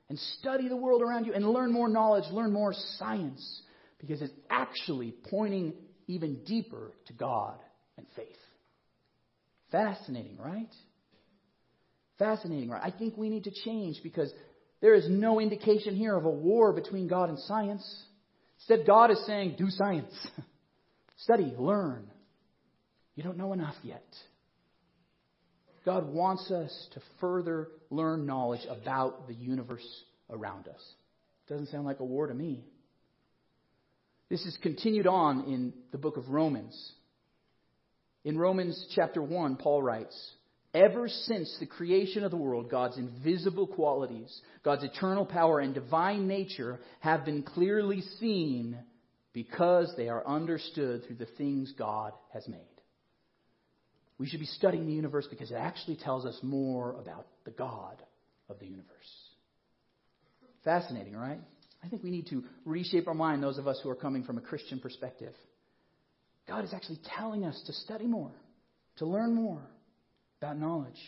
[0.10, 3.62] and study the world around you and learn more knowledge, learn more science,
[4.00, 5.74] because it's actually pointing
[6.08, 7.58] even deeper to God
[7.98, 8.28] and faith.
[9.72, 10.74] Fascinating, right?
[12.20, 12.82] Fascinating, right?
[12.84, 14.34] I think we need to change because
[14.82, 17.84] There is no indication here of a war between God and science.
[18.58, 20.12] Instead, God is saying, do science.
[21.18, 22.10] Study, learn.
[23.16, 24.06] You don't know enough yet.
[25.86, 29.86] God wants us to further learn knowledge about the universe
[30.30, 30.82] around us.
[31.50, 32.64] Doesn't sound like a war to me.
[34.30, 36.94] This is continued on in the book of Romans.
[38.24, 40.16] In Romans chapter 1, Paul writes,
[40.74, 46.28] Ever since the creation of the world, God's invisible qualities, God's eternal power and divine
[46.30, 48.78] nature have been clearly seen
[49.34, 52.71] because they are understood through the things God has made.
[54.22, 58.00] We should be studying the universe because it actually tells us more about the God
[58.50, 58.86] of the universe.
[60.64, 61.40] Fascinating, right?
[61.84, 64.38] I think we need to reshape our mind, those of us who are coming from
[64.38, 65.34] a Christian perspective.
[66.48, 68.30] God is actually telling us to study more,
[68.98, 69.64] to learn more
[70.40, 71.02] about knowledge.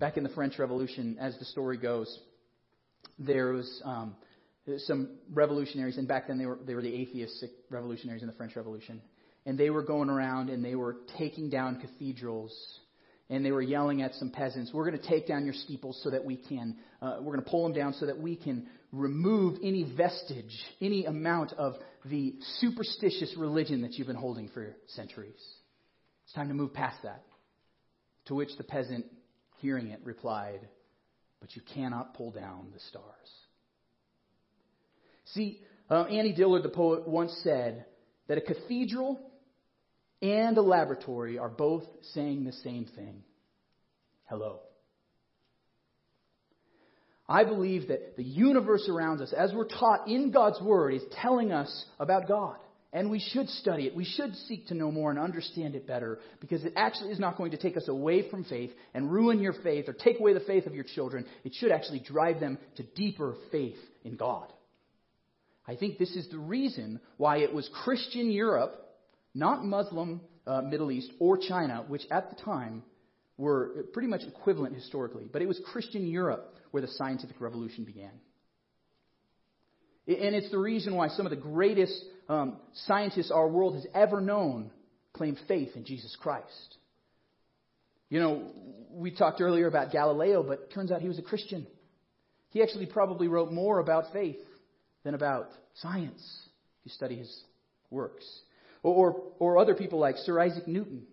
[0.00, 2.12] Back in the French Revolution, as the story goes,
[3.20, 4.16] there was um,
[4.78, 8.56] some revolutionaries, and back then they were they were the atheist revolutionaries in the French
[8.56, 9.00] Revolution,
[9.46, 12.52] and they were going around and they were taking down cathedrals,
[13.30, 16.10] and they were yelling at some peasants, "We're going to take down your steeples so
[16.10, 19.58] that we can, uh, we're going to pull them down so that we can remove
[19.62, 21.74] any vestige, any amount of
[22.04, 25.42] the superstitious religion that you've been holding for centuries."
[26.24, 27.22] It's time to move past that.
[28.26, 29.06] To which the peasant,
[29.58, 30.60] hearing it, replied,
[31.40, 33.04] But you cannot pull down the stars.
[35.26, 37.86] See, uh, Annie Dillard, the poet, once said
[38.28, 39.20] that a cathedral
[40.22, 43.22] and a laboratory are both saying the same thing
[44.28, 44.60] hello.
[47.28, 51.52] I believe that the universe around us, as we're taught in God's Word, is telling
[51.52, 52.56] us about God.
[52.90, 53.94] And we should study it.
[53.94, 57.36] We should seek to know more and understand it better because it actually is not
[57.36, 60.40] going to take us away from faith and ruin your faith or take away the
[60.40, 61.26] faith of your children.
[61.44, 64.50] It should actually drive them to deeper faith in God.
[65.68, 68.82] I think this is the reason why it was Christian Europe,
[69.34, 72.82] not Muslim uh, Middle East or China, which at the time
[73.36, 78.10] were pretty much equivalent historically, but it was Christian Europe where the scientific revolution began.
[80.06, 84.22] And it's the reason why some of the greatest um, scientists our world has ever
[84.22, 84.70] known
[85.12, 86.76] claim faith in Jesus Christ.
[88.08, 88.52] You know,
[88.90, 91.66] we talked earlier about Galileo, but turns out he was a Christian.
[92.50, 94.36] He actually probably wrote more about faith
[95.08, 96.20] than about science
[96.80, 97.34] if you study his
[97.90, 98.26] works.
[98.82, 101.04] Or, or, or other people like Sir Isaac Newton.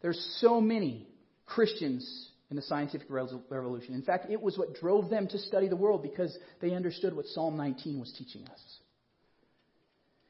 [0.00, 1.08] There's so many
[1.44, 3.94] Christians in the scientific revolution.
[3.94, 7.26] In fact, it was what drove them to study the world because they understood what
[7.26, 8.60] Psalm 19 was teaching us.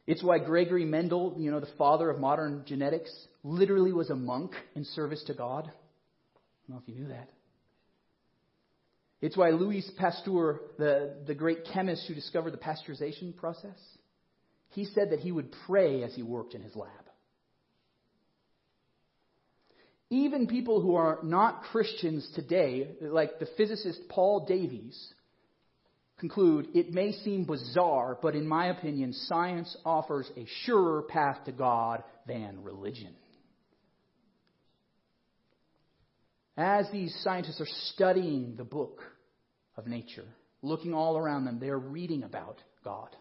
[0.07, 3.13] It's why Gregory Mendel, you know, the father of modern genetics,
[3.45, 5.67] literally was a monk in service to God.
[5.67, 7.29] I don't know if you knew that.
[9.27, 13.77] It's why Louis Pasteur, the, the great chemist who discovered the pasteurization process,
[14.69, 16.91] he said that he would pray as he worked in his lab.
[20.11, 25.13] Even people who are not Christians today, like the physicist Paul Davies,
[26.21, 31.51] conclude it may seem bizarre, but in my opinion, science offers a surer path to
[31.53, 33.13] God than religion.
[36.57, 39.03] As these scientists are studying the book
[39.77, 40.25] of nature,
[40.63, 43.15] looking all around them, they're reading about God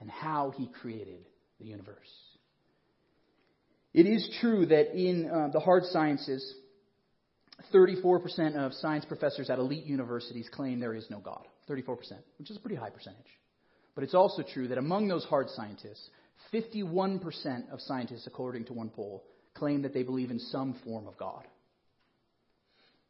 [0.00, 1.26] and how He created
[1.58, 1.96] the universe.
[3.92, 6.54] It is true that in uh, the hard sciences,
[7.74, 11.46] 34% of science professors at elite universities claim there is no God.
[11.68, 11.96] 34%,
[12.38, 13.18] which is a pretty high percentage.
[13.94, 16.08] But it's also true that among those hard scientists,
[16.52, 19.24] 51% of scientists, according to one poll,
[19.54, 21.46] claim that they believe in some form of God.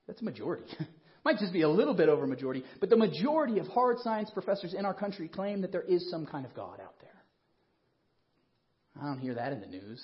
[0.07, 0.67] That's a majority.
[1.25, 4.75] Might just be a little bit over majority, but the majority of hard science professors
[4.75, 7.11] in our country claim that there is some kind of God out there.
[9.01, 10.03] I don't hear that in the news.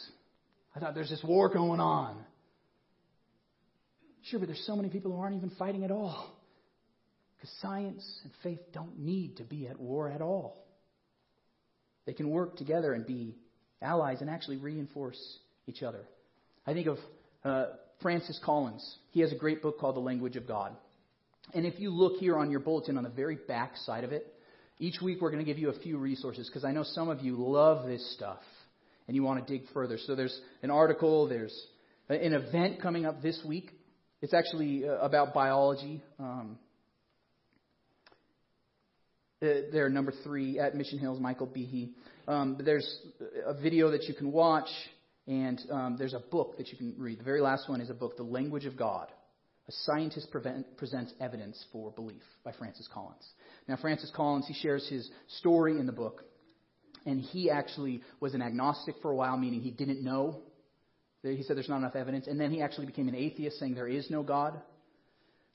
[0.74, 2.16] I thought there's this war going on.
[4.24, 6.36] Sure, but there's so many people who aren't even fighting at all.
[7.36, 10.66] Because science and faith don't need to be at war at all.
[12.06, 13.36] They can work together and be
[13.80, 15.18] allies and actually reinforce
[15.66, 16.00] each other.
[16.66, 16.98] I think of
[17.44, 17.66] uh,
[18.02, 18.98] Francis Collins.
[19.10, 20.76] He has a great book called The Language of God.
[21.54, 24.32] And if you look here on your bulletin on the very back side of it,
[24.78, 27.20] each week we're going to give you a few resources because I know some of
[27.20, 28.40] you love this stuff
[29.06, 29.98] and you want to dig further.
[29.98, 31.54] So there's an article, there's
[32.08, 33.70] an event coming up this week.
[34.20, 36.02] It's actually uh, about biology.
[36.18, 36.58] Um,
[39.42, 41.90] uh, they're number three at Mission Hills, Michael Behe.
[42.26, 42.98] Um, there's
[43.44, 44.68] a video that you can watch,
[45.26, 47.20] and um, there's a book that you can read.
[47.20, 49.08] The very last one is a book, The Language of God,
[49.68, 53.24] A Scientist Prevent, Presents Evidence for Belief by Francis Collins.
[53.66, 56.22] Now, Francis Collins, he shares his story in the book,
[57.04, 60.40] and he actually was an agnostic for a while, meaning he didn't know.
[61.22, 62.28] He said there's not enough evidence.
[62.28, 64.60] And then he actually became an atheist, saying there is no God.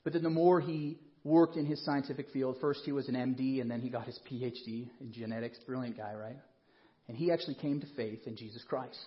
[0.04, 3.62] But then the more he worked in his scientific field, first he was an MD,
[3.62, 5.58] and then he got his PhD in genetics.
[5.66, 6.38] Brilliant guy, right?
[7.08, 8.98] And he actually came to faith in Jesus Christ.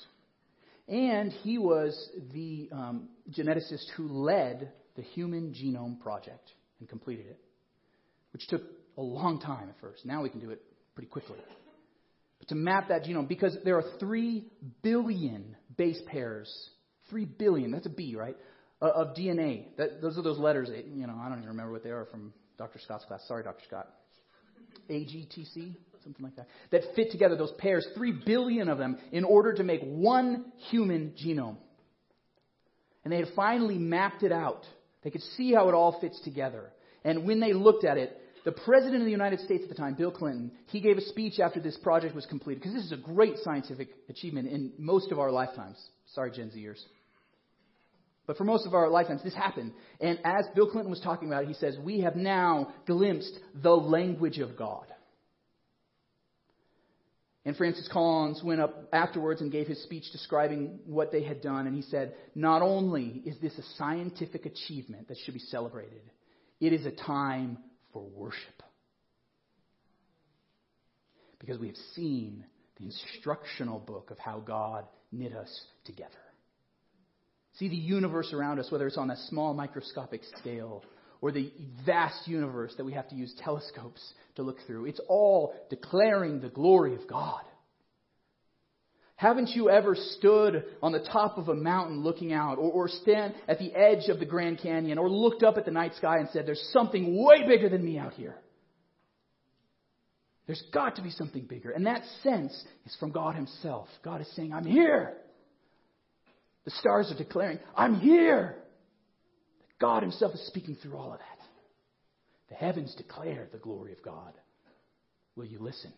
[0.87, 7.39] And he was the um, geneticist who led the Human Genome Project and completed it,
[8.33, 8.61] which took
[8.97, 10.05] a long time at first.
[10.05, 10.61] Now we can do it
[10.93, 11.37] pretty quickly.
[12.39, 14.45] But to map that genome, because there are 3
[14.81, 16.51] billion base pairs,
[17.09, 18.37] 3 billion, that's a B, right,
[18.81, 19.75] of DNA.
[19.77, 22.33] That, those are those letters, you know, I don't even remember what they are from
[22.57, 22.79] Dr.
[22.79, 23.21] Scott's class.
[23.27, 23.63] Sorry, Dr.
[23.67, 23.89] Scott.
[24.89, 26.47] AGTC, something like that.
[26.71, 31.13] That fit together, those pairs, 3 billion of them, in order to make one human
[31.23, 31.57] genome.
[33.03, 34.65] And they had finally mapped it out.
[35.05, 36.71] They could see how it all fits together.
[37.05, 39.93] And when they looked at it, the president of the United States at the time,
[39.93, 42.97] Bill Clinton, he gave a speech after this project was completed, because this is a
[42.97, 45.77] great scientific achievement in most of our lifetimes.
[46.13, 46.81] Sorry, Gen Zers.
[48.25, 49.73] But for most of our lifetimes, this happened.
[50.01, 53.75] And as Bill Clinton was talking about it, he says, We have now glimpsed the
[53.75, 54.85] language of God.
[57.45, 61.67] And Francis Collins went up afterwards and gave his speech describing what they had done.
[61.67, 66.01] And he said, Not only is this a scientific achievement that should be celebrated,
[66.59, 67.59] it is a time
[67.93, 68.63] for worship.
[71.39, 72.45] Because we have seen
[72.79, 76.09] the instructional book of how God knit us together.
[77.59, 80.83] See the universe around us, whether it's on a small microscopic scale
[81.25, 81.51] or the
[81.87, 84.85] vast universe that we have to use telescopes to look through.
[84.85, 87.41] It's all declaring the glory of God.
[89.15, 93.33] Haven't you ever stood on the top of a mountain looking out, or, or stand
[93.47, 96.29] at the edge of the Grand Canyon, or looked up at the night sky and
[96.29, 98.35] said, There's something way bigger than me out here?
[100.45, 101.71] There's got to be something bigger.
[101.71, 102.53] And that sense
[102.85, 103.87] is from God Himself.
[104.03, 105.17] God is saying, I'm here.
[106.65, 108.57] The stars are declaring, I'm here.
[109.79, 111.47] God Himself is speaking through all of that.
[112.49, 114.33] The heavens declare the glory of God.
[115.35, 115.91] Will you listen?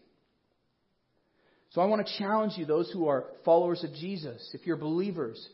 [1.72, 5.48] So I want to challenge you, those who are followers of Jesus, if you're believers,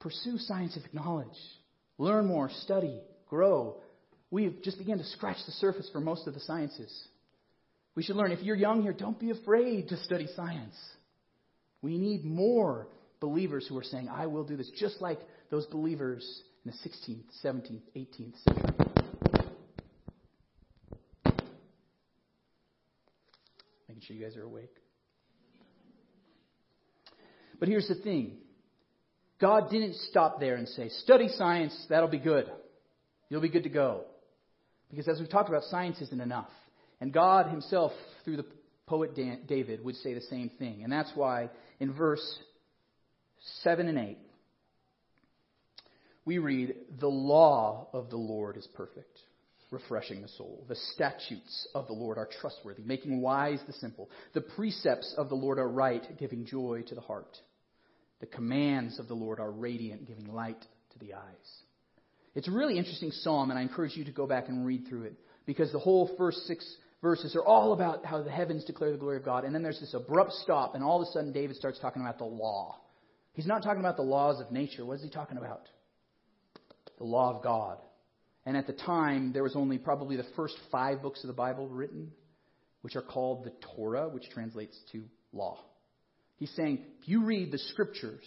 [0.00, 1.28] pursue scientific knowledge.
[1.98, 3.76] Learn more, study, grow.
[4.30, 7.06] We've just begun to scratch the surface for most of the sciences.
[7.94, 8.32] We should learn.
[8.32, 10.76] If you're young here, don't be afraid to study science.
[11.82, 12.86] We need more
[13.20, 15.18] believers who are saying, I will do this, just like
[15.50, 18.74] those believers in the 16th, 17th, 18th century.
[23.88, 24.74] Making sure you guys are awake.
[27.58, 28.38] But here's the thing
[29.40, 32.50] God didn't stop there and say, study science, that'll be good.
[33.28, 34.04] You'll be good to go.
[34.90, 36.48] Because as we've talked about, science isn't enough.
[37.00, 37.92] And God Himself,
[38.24, 38.46] through the
[38.86, 39.14] poet
[39.46, 40.82] David, would say the same thing.
[40.82, 42.38] And that's why in verse
[43.62, 44.18] 7 and 8,
[46.28, 49.18] we read, The law of the Lord is perfect,
[49.70, 50.62] refreshing the soul.
[50.68, 54.10] The statutes of the Lord are trustworthy, making wise the simple.
[54.34, 57.34] The precepts of the Lord are right, giving joy to the heart.
[58.20, 60.60] The commands of the Lord are radiant, giving light
[60.92, 61.62] to the eyes.
[62.34, 65.04] It's a really interesting psalm, and I encourage you to go back and read through
[65.04, 65.14] it
[65.46, 69.16] because the whole first six verses are all about how the heavens declare the glory
[69.16, 69.44] of God.
[69.44, 72.18] And then there's this abrupt stop, and all of a sudden David starts talking about
[72.18, 72.76] the law.
[73.32, 74.84] He's not talking about the laws of nature.
[74.84, 75.62] What is he talking about?
[76.98, 77.78] The law of God.
[78.44, 81.68] And at the time, there was only probably the first five books of the Bible
[81.68, 82.12] written,
[82.82, 85.58] which are called the Torah, which translates to law.
[86.36, 88.24] He's saying, if you read the scriptures,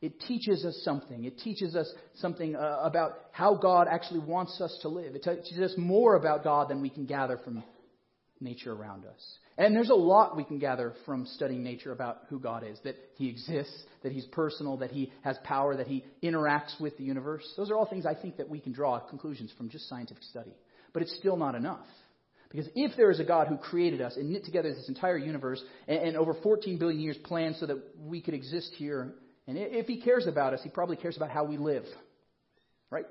[0.00, 1.24] it teaches us something.
[1.24, 5.14] It teaches us something uh, about how God actually wants us to live.
[5.14, 7.62] It teaches us more about God than we can gather from
[8.40, 9.38] nature around us.
[9.56, 12.96] And there's a lot we can gather from studying nature about who God is that
[13.16, 17.44] He exists, that He's personal, that He has power, that He interacts with the universe.
[17.56, 20.54] Those are all things I think that we can draw conclusions from just scientific study.
[20.92, 21.86] But it's still not enough.
[22.50, 25.62] Because if there is a God who created us and knit together this entire universe
[25.88, 29.12] and, and over 14 billion years planned so that we could exist here,
[29.46, 31.84] and if he cares about us, he probably cares about how we live.
[32.90, 33.06] Right?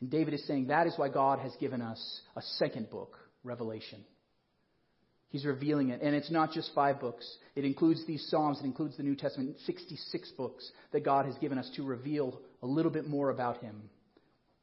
[0.00, 4.04] And David is saying that is why God has given us a second book, Revelation.
[5.30, 6.02] He's revealing it.
[6.02, 7.26] And it's not just five books.
[7.56, 8.58] It includes these Psalms.
[8.60, 12.66] It includes the New Testament, 66 books that God has given us to reveal a
[12.66, 13.88] little bit more about Him,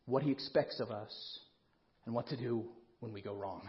[0.05, 1.39] what He expects of us,
[2.05, 2.65] and what to do
[2.99, 3.67] when we go wrong.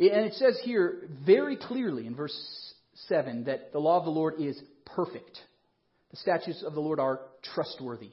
[0.00, 2.74] And it says here very clearly in verse
[3.08, 5.38] 7 that the law of the Lord is perfect.
[6.10, 7.20] The statutes of the Lord are
[7.54, 8.10] trustworthy.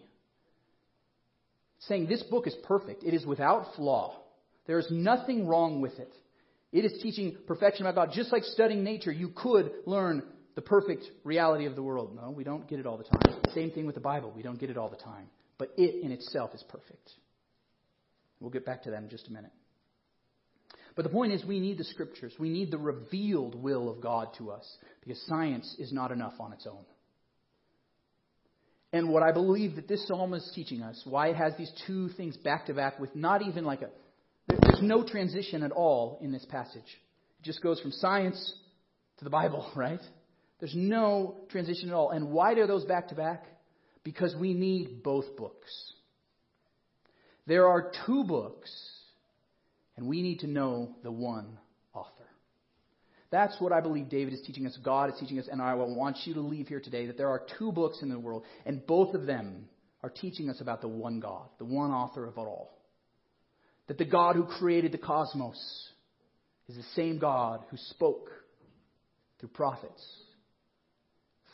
[1.80, 3.03] saying this book is perfect.
[3.03, 4.19] It is without flaw.
[4.68, 6.13] There is nothing wrong with it.
[6.72, 8.15] It is teaching perfection about God.
[8.15, 10.24] Just like studying nature, you could learn
[10.55, 12.15] the perfect reality of the world.
[12.15, 13.41] No, we don't get it all the time.
[13.53, 14.34] Same thing with the Bible.
[14.36, 15.30] We don't get it all the time.
[15.57, 17.11] But it in itself is perfect.
[18.39, 19.51] We'll get back to that in just a minute.
[20.95, 22.34] But the point is, we need the scriptures.
[22.39, 24.68] We need the revealed will of God to us
[25.01, 26.84] because science is not enough on its own.
[28.93, 32.09] And what I believe that this psalm is teaching us, why it has these two
[32.09, 33.89] things back to back with not even like a,
[34.78, 36.84] there's no transition at all in this passage.
[37.39, 38.53] It just goes from science
[39.17, 40.01] to the Bible, right?
[40.59, 42.11] There's no transition at all.
[42.11, 43.45] And why are those back to back?
[44.03, 45.93] Because we need both books.
[47.45, 48.71] There are two books
[49.95, 51.57] and we need to know the one
[51.93, 52.11] author.
[53.32, 56.17] That's what I believe David is teaching us, God is teaching us, and I want
[56.25, 59.15] you to leave here today that there are two books in the world, and both
[59.15, 59.67] of them
[60.01, 62.76] are teaching us about the one God, the one author of it all.
[63.88, 65.57] That the God who created the cosmos
[66.67, 68.29] is the same God who spoke
[69.39, 70.03] through prophets,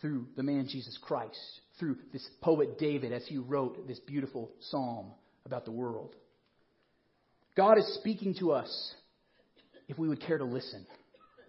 [0.02, 1.40] through the man Jesus Christ,
[1.80, 5.12] through this poet David as he wrote this beautiful psalm
[5.46, 6.16] about the world.
[7.56, 8.94] God is speaking to us
[9.88, 10.88] if we would care to listen.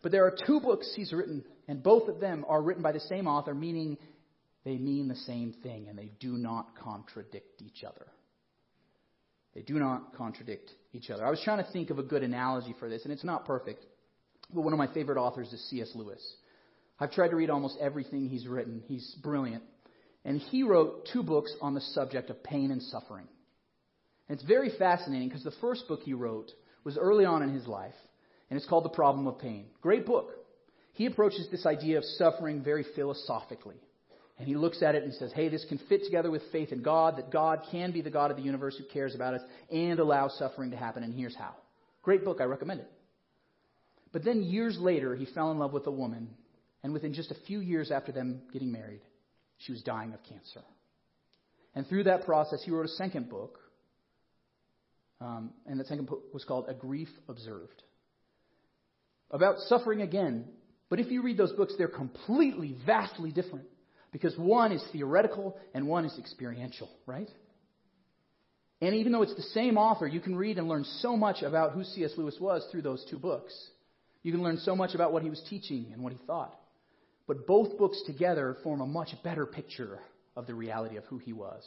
[0.02, 3.00] But there are two books he's written, and both of them are written by the
[3.00, 3.96] same author, meaning
[4.64, 8.06] they mean the same thing and they do not contradict each other.
[9.54, 11.24] They do not contradict each other.
[11.24, 13.84] I was trying to think of a good analogy for this, and it's not perfect,
[14.52, 15.90] but one of my favorite authors is C.S.
[15.94, 16.20] Lewis.
[16.98, 18.82] I've tried to read almost everything he's written.
[18.86, 19.62] He's brilliant.
[20.24, 23.26] And he wrote two books on the subject of pain and suffering.
[24.28, 26.50] And it's very fascinating because the first book he wrote
[26.82, 27.94] was early on in his life,
[28.48, 29.66] and it's called The Problem of Pain.
[29.82, 30.30] Great book.
[30.92, 33.76] He approaches this idea of suffering very philosophically.
[34.38, 36.82] And he looks at it and says, hey, this can fit together with faith in
[36.82, 40.00] God, that God can be the God of the universe who cares about us and
[40.00, 41.54] allows suffering to happen, and here's how.
[42.02, 42.90] Great book, I recommend it.
[44.12, 46.30] But then years later, he fell in love with a woman,
[46.82, 49.02] and within just a few years after them getting married,
[49.58, 50.62] she was dying of cancer.
[51.76, 53.58] And through that process, he wrote a second book
[55.24, 57.82] um, and the second book was called A Grief Observed.
[59.30, 60.44] About suffering again.
[60.90, 63.66] But if you read those books, they're completely, vastly different.
[64.14, 67.28] Because one is theoretical and one is experiential, right?
[68.80, 71.72] And even though it's the same author, you can read and learn so much about
[71.72, 72.12] who C.S.
[72.16, 73.52] Lewis was through those two books.
[74.22, 76.54] You can learn so much about what he was teaching and what he thought.
[77.26, 79.98] But both books together form a much better picture
[80.36, 81.64] of the reality of who he was.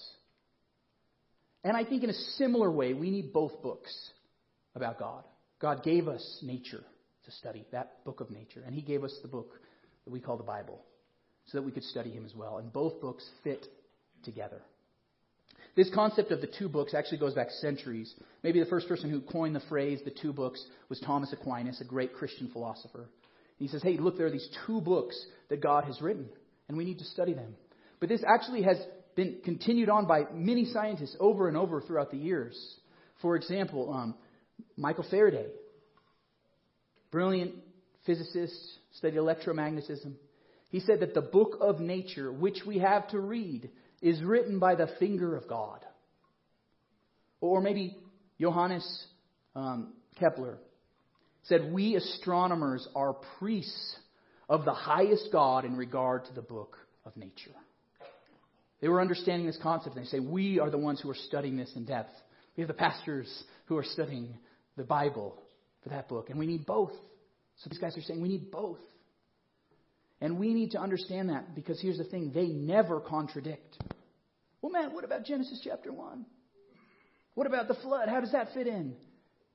[1.65, 3.93] And I think in a similar way, we need both books
[4.73, 5.25] about God.
[5.59, 6.83] God gave us nature
[7.25, 9.51] to study, that book of nature, and He gave us the book
[10.05, 10.81] that we call the Bible
[11.47, 12.57] so that we could study Him as well.
[12.57, 13.65] And both books fit
[14.23, 14.61] together.
[15.75, 18.13] This concept of the two books actually goes back centuries.
[18.43, 21.85] Maybe the first person who coined the phrase the two books was Thomas Aquinas, a
[21.85, 23.09] great Christian philosopher.
[23.57, 25.15] he says, hey, look, there are these two books
[25.49, 26.27] that God has written,
[26.67, 27.55] and we need to study them.
[27.99, 28.77] But this actually has
[29.15, 32.57] been continued on by many scientists over and over throughout the years.
[33.21, 34.15] For example, um,
[34.77, 35.45] Michael Faraday,
[37.11, 37.53] brilliant
[38.05, 38.55] physicist,
[38.93, 40.13] studied electromagnetism.
[40.69, 43.69] He said that the book of nature, which we have to read,
[44.01, 45.85] is written by the finger of God.
[47.39, 47.97] Or maybe
[48.39, 49.05] Johannes
[49.55, 50.57] um, Kepler
[51.43, 53.95] said, We astronomers are priests
[54.49, 57.55] of the highest God in regard to the book of nature.
[58.81, 59.95] They were understanding this concept.
[59.95, 62.13] And they say, We are the ones who are studying this in depth.
[62.55, 64.35] We have the pastors who are studying
[64.75, 65.39] the Bible
[65.83, 66.29] for that book.
[66.29, 66.91] And we need both.
[67.57, 68.79] So these guys are saying we need both.
[70.19, 73.77] And we need to understand that because here's the thing they never contradict.
[74.61, 76.25] Well, man, what about Genesis chapter 1?
[77.35, 78.09] What about the flood?
[78.09, 78.95] How does that fit in?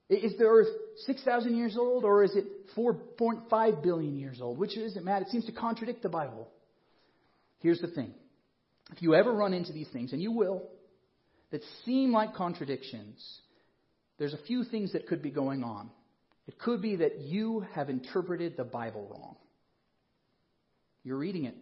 [0.09, 0.69] Is the earth
[1.07, 2.45] 6,000 years old or is it
[2.77, 4.59] 4.5 billion years old?
[4.59, 5.23] Which is it, Matt?
[5.23, 6.49] It seems to contradict the Bible.
[7.59, 8.15] Here's the thing
[8.93, 10.69] if you ever run into these things, and you will,
[11.51, 13.41] that seem like contradictions,
[14.19, 15.91] there's a few things that could be going on.
[16.47, 19.37] It could be that you have interpreted the Bible wrong.
[21.05, 21.57] You're reading it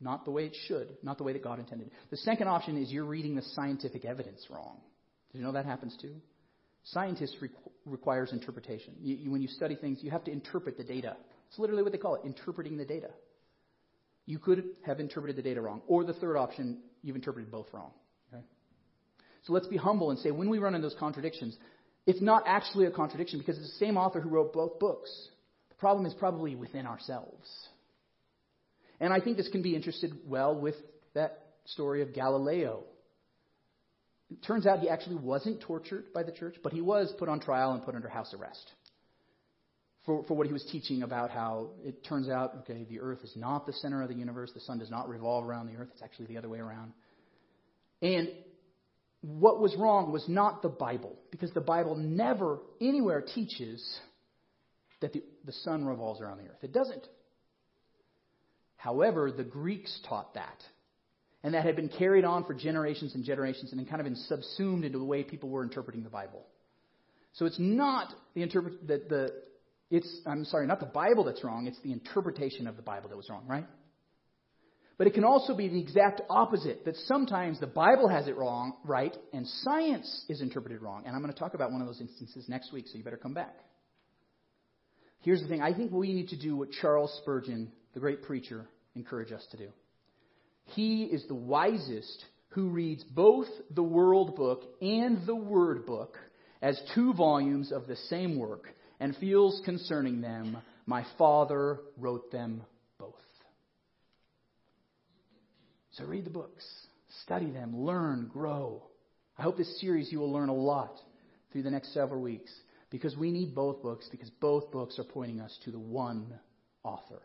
[0.00, 1.90] not the way it should, not the way that God intended.
[2.10, 4.78] The second option is you're reading the scientific evidence wrong.
[5.32, 6.14] Did you know that happens too?
[6.84, 8.94] Scientists requ- requires interpretation.
[9.00, 11.16] You, you, when you study things, you have to interpret the data.
[11.48, 13.08] It's literally what they call it, interpreting the data.
[14.26, 15.82] You could have interpreted the data wrong.
[15.86, 17.92] Or the third option, you've interpreted both wrong.
[18.32, 18.42] Okay?
[19.44, 21.56] So let's be humble and say when we run into those contradictions,
[22.06, 25.10] it's not actually a contradiction because it's the same author who wrote both books.
[25.70, 27.48] The problem is probably within ourselves.
[29.00, 30.76] And I think this can be interested well with
[31.14, 32.84] that story of Galileo.
[34.30, 37.40] It turns out he actually wasn't tortured by the church, but he was put on
[37.40, 38.70] trial and put under house arrest
[40.06, 43.32] for, for what he was teaching about how it turns out, okay, the earth is
[43.34, 46.02] not the center of the universe, the sun does not revolve around the earth, it's
[46.02, 46.92] actually the other way around.
[48.00, 48.28] And
[49.20, 53.84] what was wrong was not the Bible, because the Bible never anywhere teaches
[55.00, 56.62] that the, the sun revolves around the earth.
[56.62, 57.06] It doesn't.
[58.86, 60.62] However, the Greeks taught that.
[61.42, 64.14] And that had been carried on for generations and generations and then kind of been
[64.14, 66.46] subsumed into the way people were interpreting the Bible.
[67.32, 69.32] So it's not the interpret the, the
[69.90, 73.16] it's I'm sorry, not the Bible that's wrong, it's the interpretation of the Bible that
[73.16, 73.66] was wrong, right?
[74.98, 78.74] But it can also be the exact opposite, that sometimes the Bible has it wrong,
[78.84, 81.02] right, and science is interpreted wrong.
[81.06, 83.16] And I'm going to talk about one of those instances next week, so you better
[83.16, 83.56] come back.
[85.20, 88.66] Here's the thing I think we need to do what Charles Spurgeon, the great preacher,
[88.96, 89.68] encouraged us to do.
[90.64, 96.16] He is the wisest who reads both the World Book and the Word Book
[96.62, 98.68] as two volumes of the same work
[98.98, 102.62] and feels concerning them, My Father wrote them
[102.98, 103.14] both.
[105.92, 106.64] So read the books,
[107.22, 108.82] study them, learn, grow.
[109.38, 110.98] I hope this series you will learn a lot
[111.52, 112.52] through the next several weeks
[112.90, 116.38] because we need both books because both books are pointing us to the one
[116.82, 117.20] author.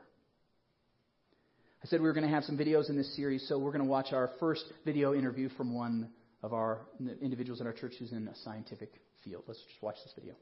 [1.83, 3.83] I said we were going to have some videos in this series, so we're going
[3.83, 6.09] to watch our first video interview from one
[6.43, 6.81] of our
[7.23, 8.91] individuals in our church who's in a scientific
[9.23, 9.45] field.
[9.47, 10.35] Let's just watch this video.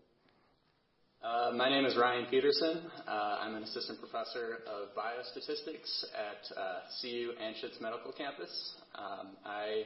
[1.23, 2.81] Uh, my name is Ryan Peterson.
[3.07, 8.73] Uh, I'm an assistant professor of biostatistics at uh, CU Anschutz Medical Campus.
[8.95, 9.83] Um, I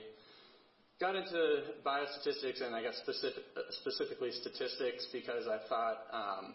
[1.00, 6.54] got into biostatistics and I guess specific, specifically statistics because I thought um,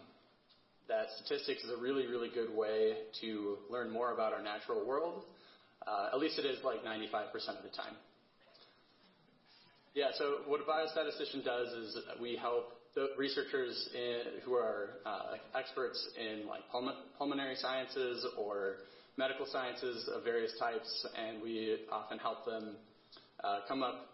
[0.88, 5.24] that statistics is a really, really good way to learn more about our natural world.
[5.86, 7.94] Uh, at least it is like 95% of the time.
[9.94, 15.36] Yeah, so what a biostatistician does is we help the researchers in, who are uh,
[15.58, 16.62] experts in like
[17.18, 18.76] pulmonary sciences or
[19.16, 22.76] medical sciences of various types, and we often help them
[23.44, 24.06] uh, come up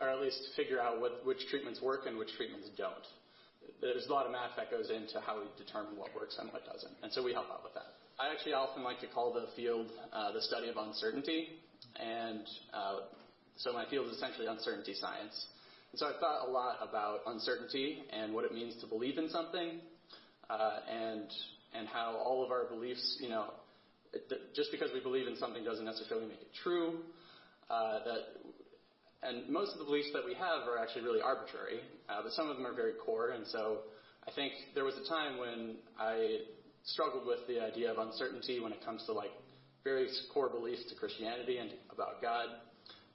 [0.00, 3.06] or at least figure out what, which treatments work and which treatments don't.
[3.80, 6.64] There's a lot of math that goes into how we determine what works and what
[6.66, 7.96] doesn't, and so we help out with that.
[8.20, 11.48] I actually often like to call the field uh, the study of uncertainty,
[11.96, 13.08] and uh,
[13.56, 15.46] so my field is essentially uncertainty science.
[15.92, 19.30] And so I've thought a lot about uncertainty and what it means to believe in
[19.30, 19.80] something,
[20.50, 21.28] uh, and
[21.74, 23.46] and how all of our beliefs, you know,
[24.54, 27.00] just because we believe in something doesn't necessarily make it true.
[27.70, 28.20] Uh, that
[29.22, 32.48] and most of the beliefs that we have are actually really arbitrary, uh, but some
[32.48, 33.30] of them are very core.
[33.30, 33.78] And so
[34.26, 36.38] I think there was a time when I
[36.84, 39.30] struggled with the idea of uncertainty when it comes to like
[39.84, 42.48] very core beliefs to Christianity and about God.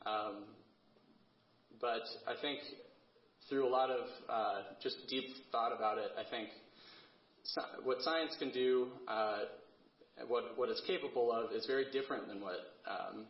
[0.05, 0.43] Um,
[1.81, 2.59] but I think
[3.49, 6.49] through a lot of uh, just deep thought about it, I think
[7.83, 9.41] what science can do, uh,
[10.27, 13.25] what what it's capable of, is very different than what um,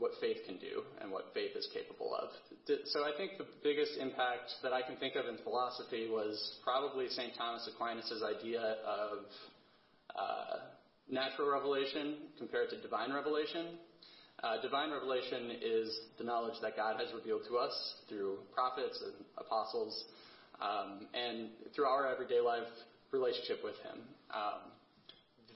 [0.00, 2.30] what faith can do and what faith is capable of.
[2.86, 6.34] So I think the biggest impact that I can think of in philosophy was
[6.64, 7.36] probably St.
[7.36, 9.18] Thomas Aquinas' idea of
[10.16, 10.56] uh,
[11.08, 13.78] natural revelation compared to divine revelation.
[14.42, 19.12] Uh, divine revelation is the knowledge that God has revealed to us through prophets and
[19.36, 20.04] apostles,
[20.62, 22.68] um, and through our everyday life
[23.12, 24.00] relationship with Him.
[24.32, 24.72] Um,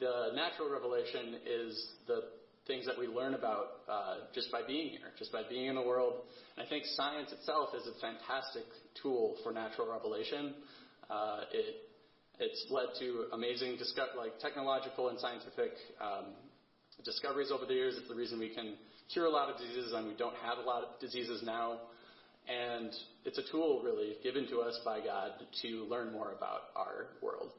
[0.00, 2.24] the natural revelation is the
[2.66, 5.82] things that we learn about uh, just by being here, just by being in the
[5.82, 6.14] world.
[6.56, 8.64] And I think science itself is a fantastic
[9.02, 10.54] tool for natural revelation.
[11.10, 11.76] Uh, it
[12.40, 16.34] it's led to amazing disco- like technological and scientific um,
[17.04, 17.94] discoveries over the years.
[17.96, 18.74] It's the reason we can
[19.12, 21.78] cure a lot of diseases and we don't have a lot of diseases now.
[22.48, 22.90] And
[23.24, 27.50] it's a tool really given to us by God to learn more about our world.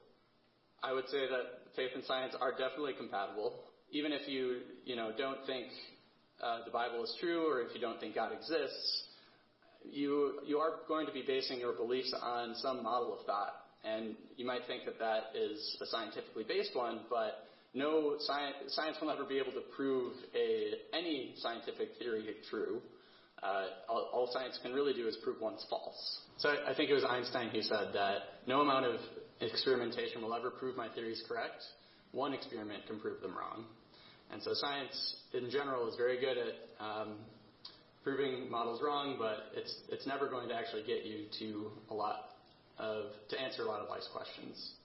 [0.83, 3.53] I would say that faith and science are definitely compatible.
[3.91, 5.67] Even if you, you know, don't think
[6.43, 9.03] uh, the Bible is true or if you don't think God exists,
[9.91, 13.53] you, you are going to be basing your beliefs on some model of thought.
[13.83, 18.97] And you might think that that is a scientifically based one, but no science, science
[18.99, 22.81] will never be able to prove a, any scientific theory true.
[23.43, 26.19] Uh, all, all, science can really do is prove one's false.
[26.37, 28.17] So I, I think it was Einstein who said that
[28.47, 28.95] no amount of
[29.41, 31.61] experimentation will ever prove my theories correct.
[32.15, 33.65] One experiment can prove them wrong.
[34.31, 37.15] And so science in general is very good at um,
[38.03, 42.31] proving models wrong, but it's it's never going to actually get you to a lot
[42.79, 44.75] of to answer a lot of life's questions.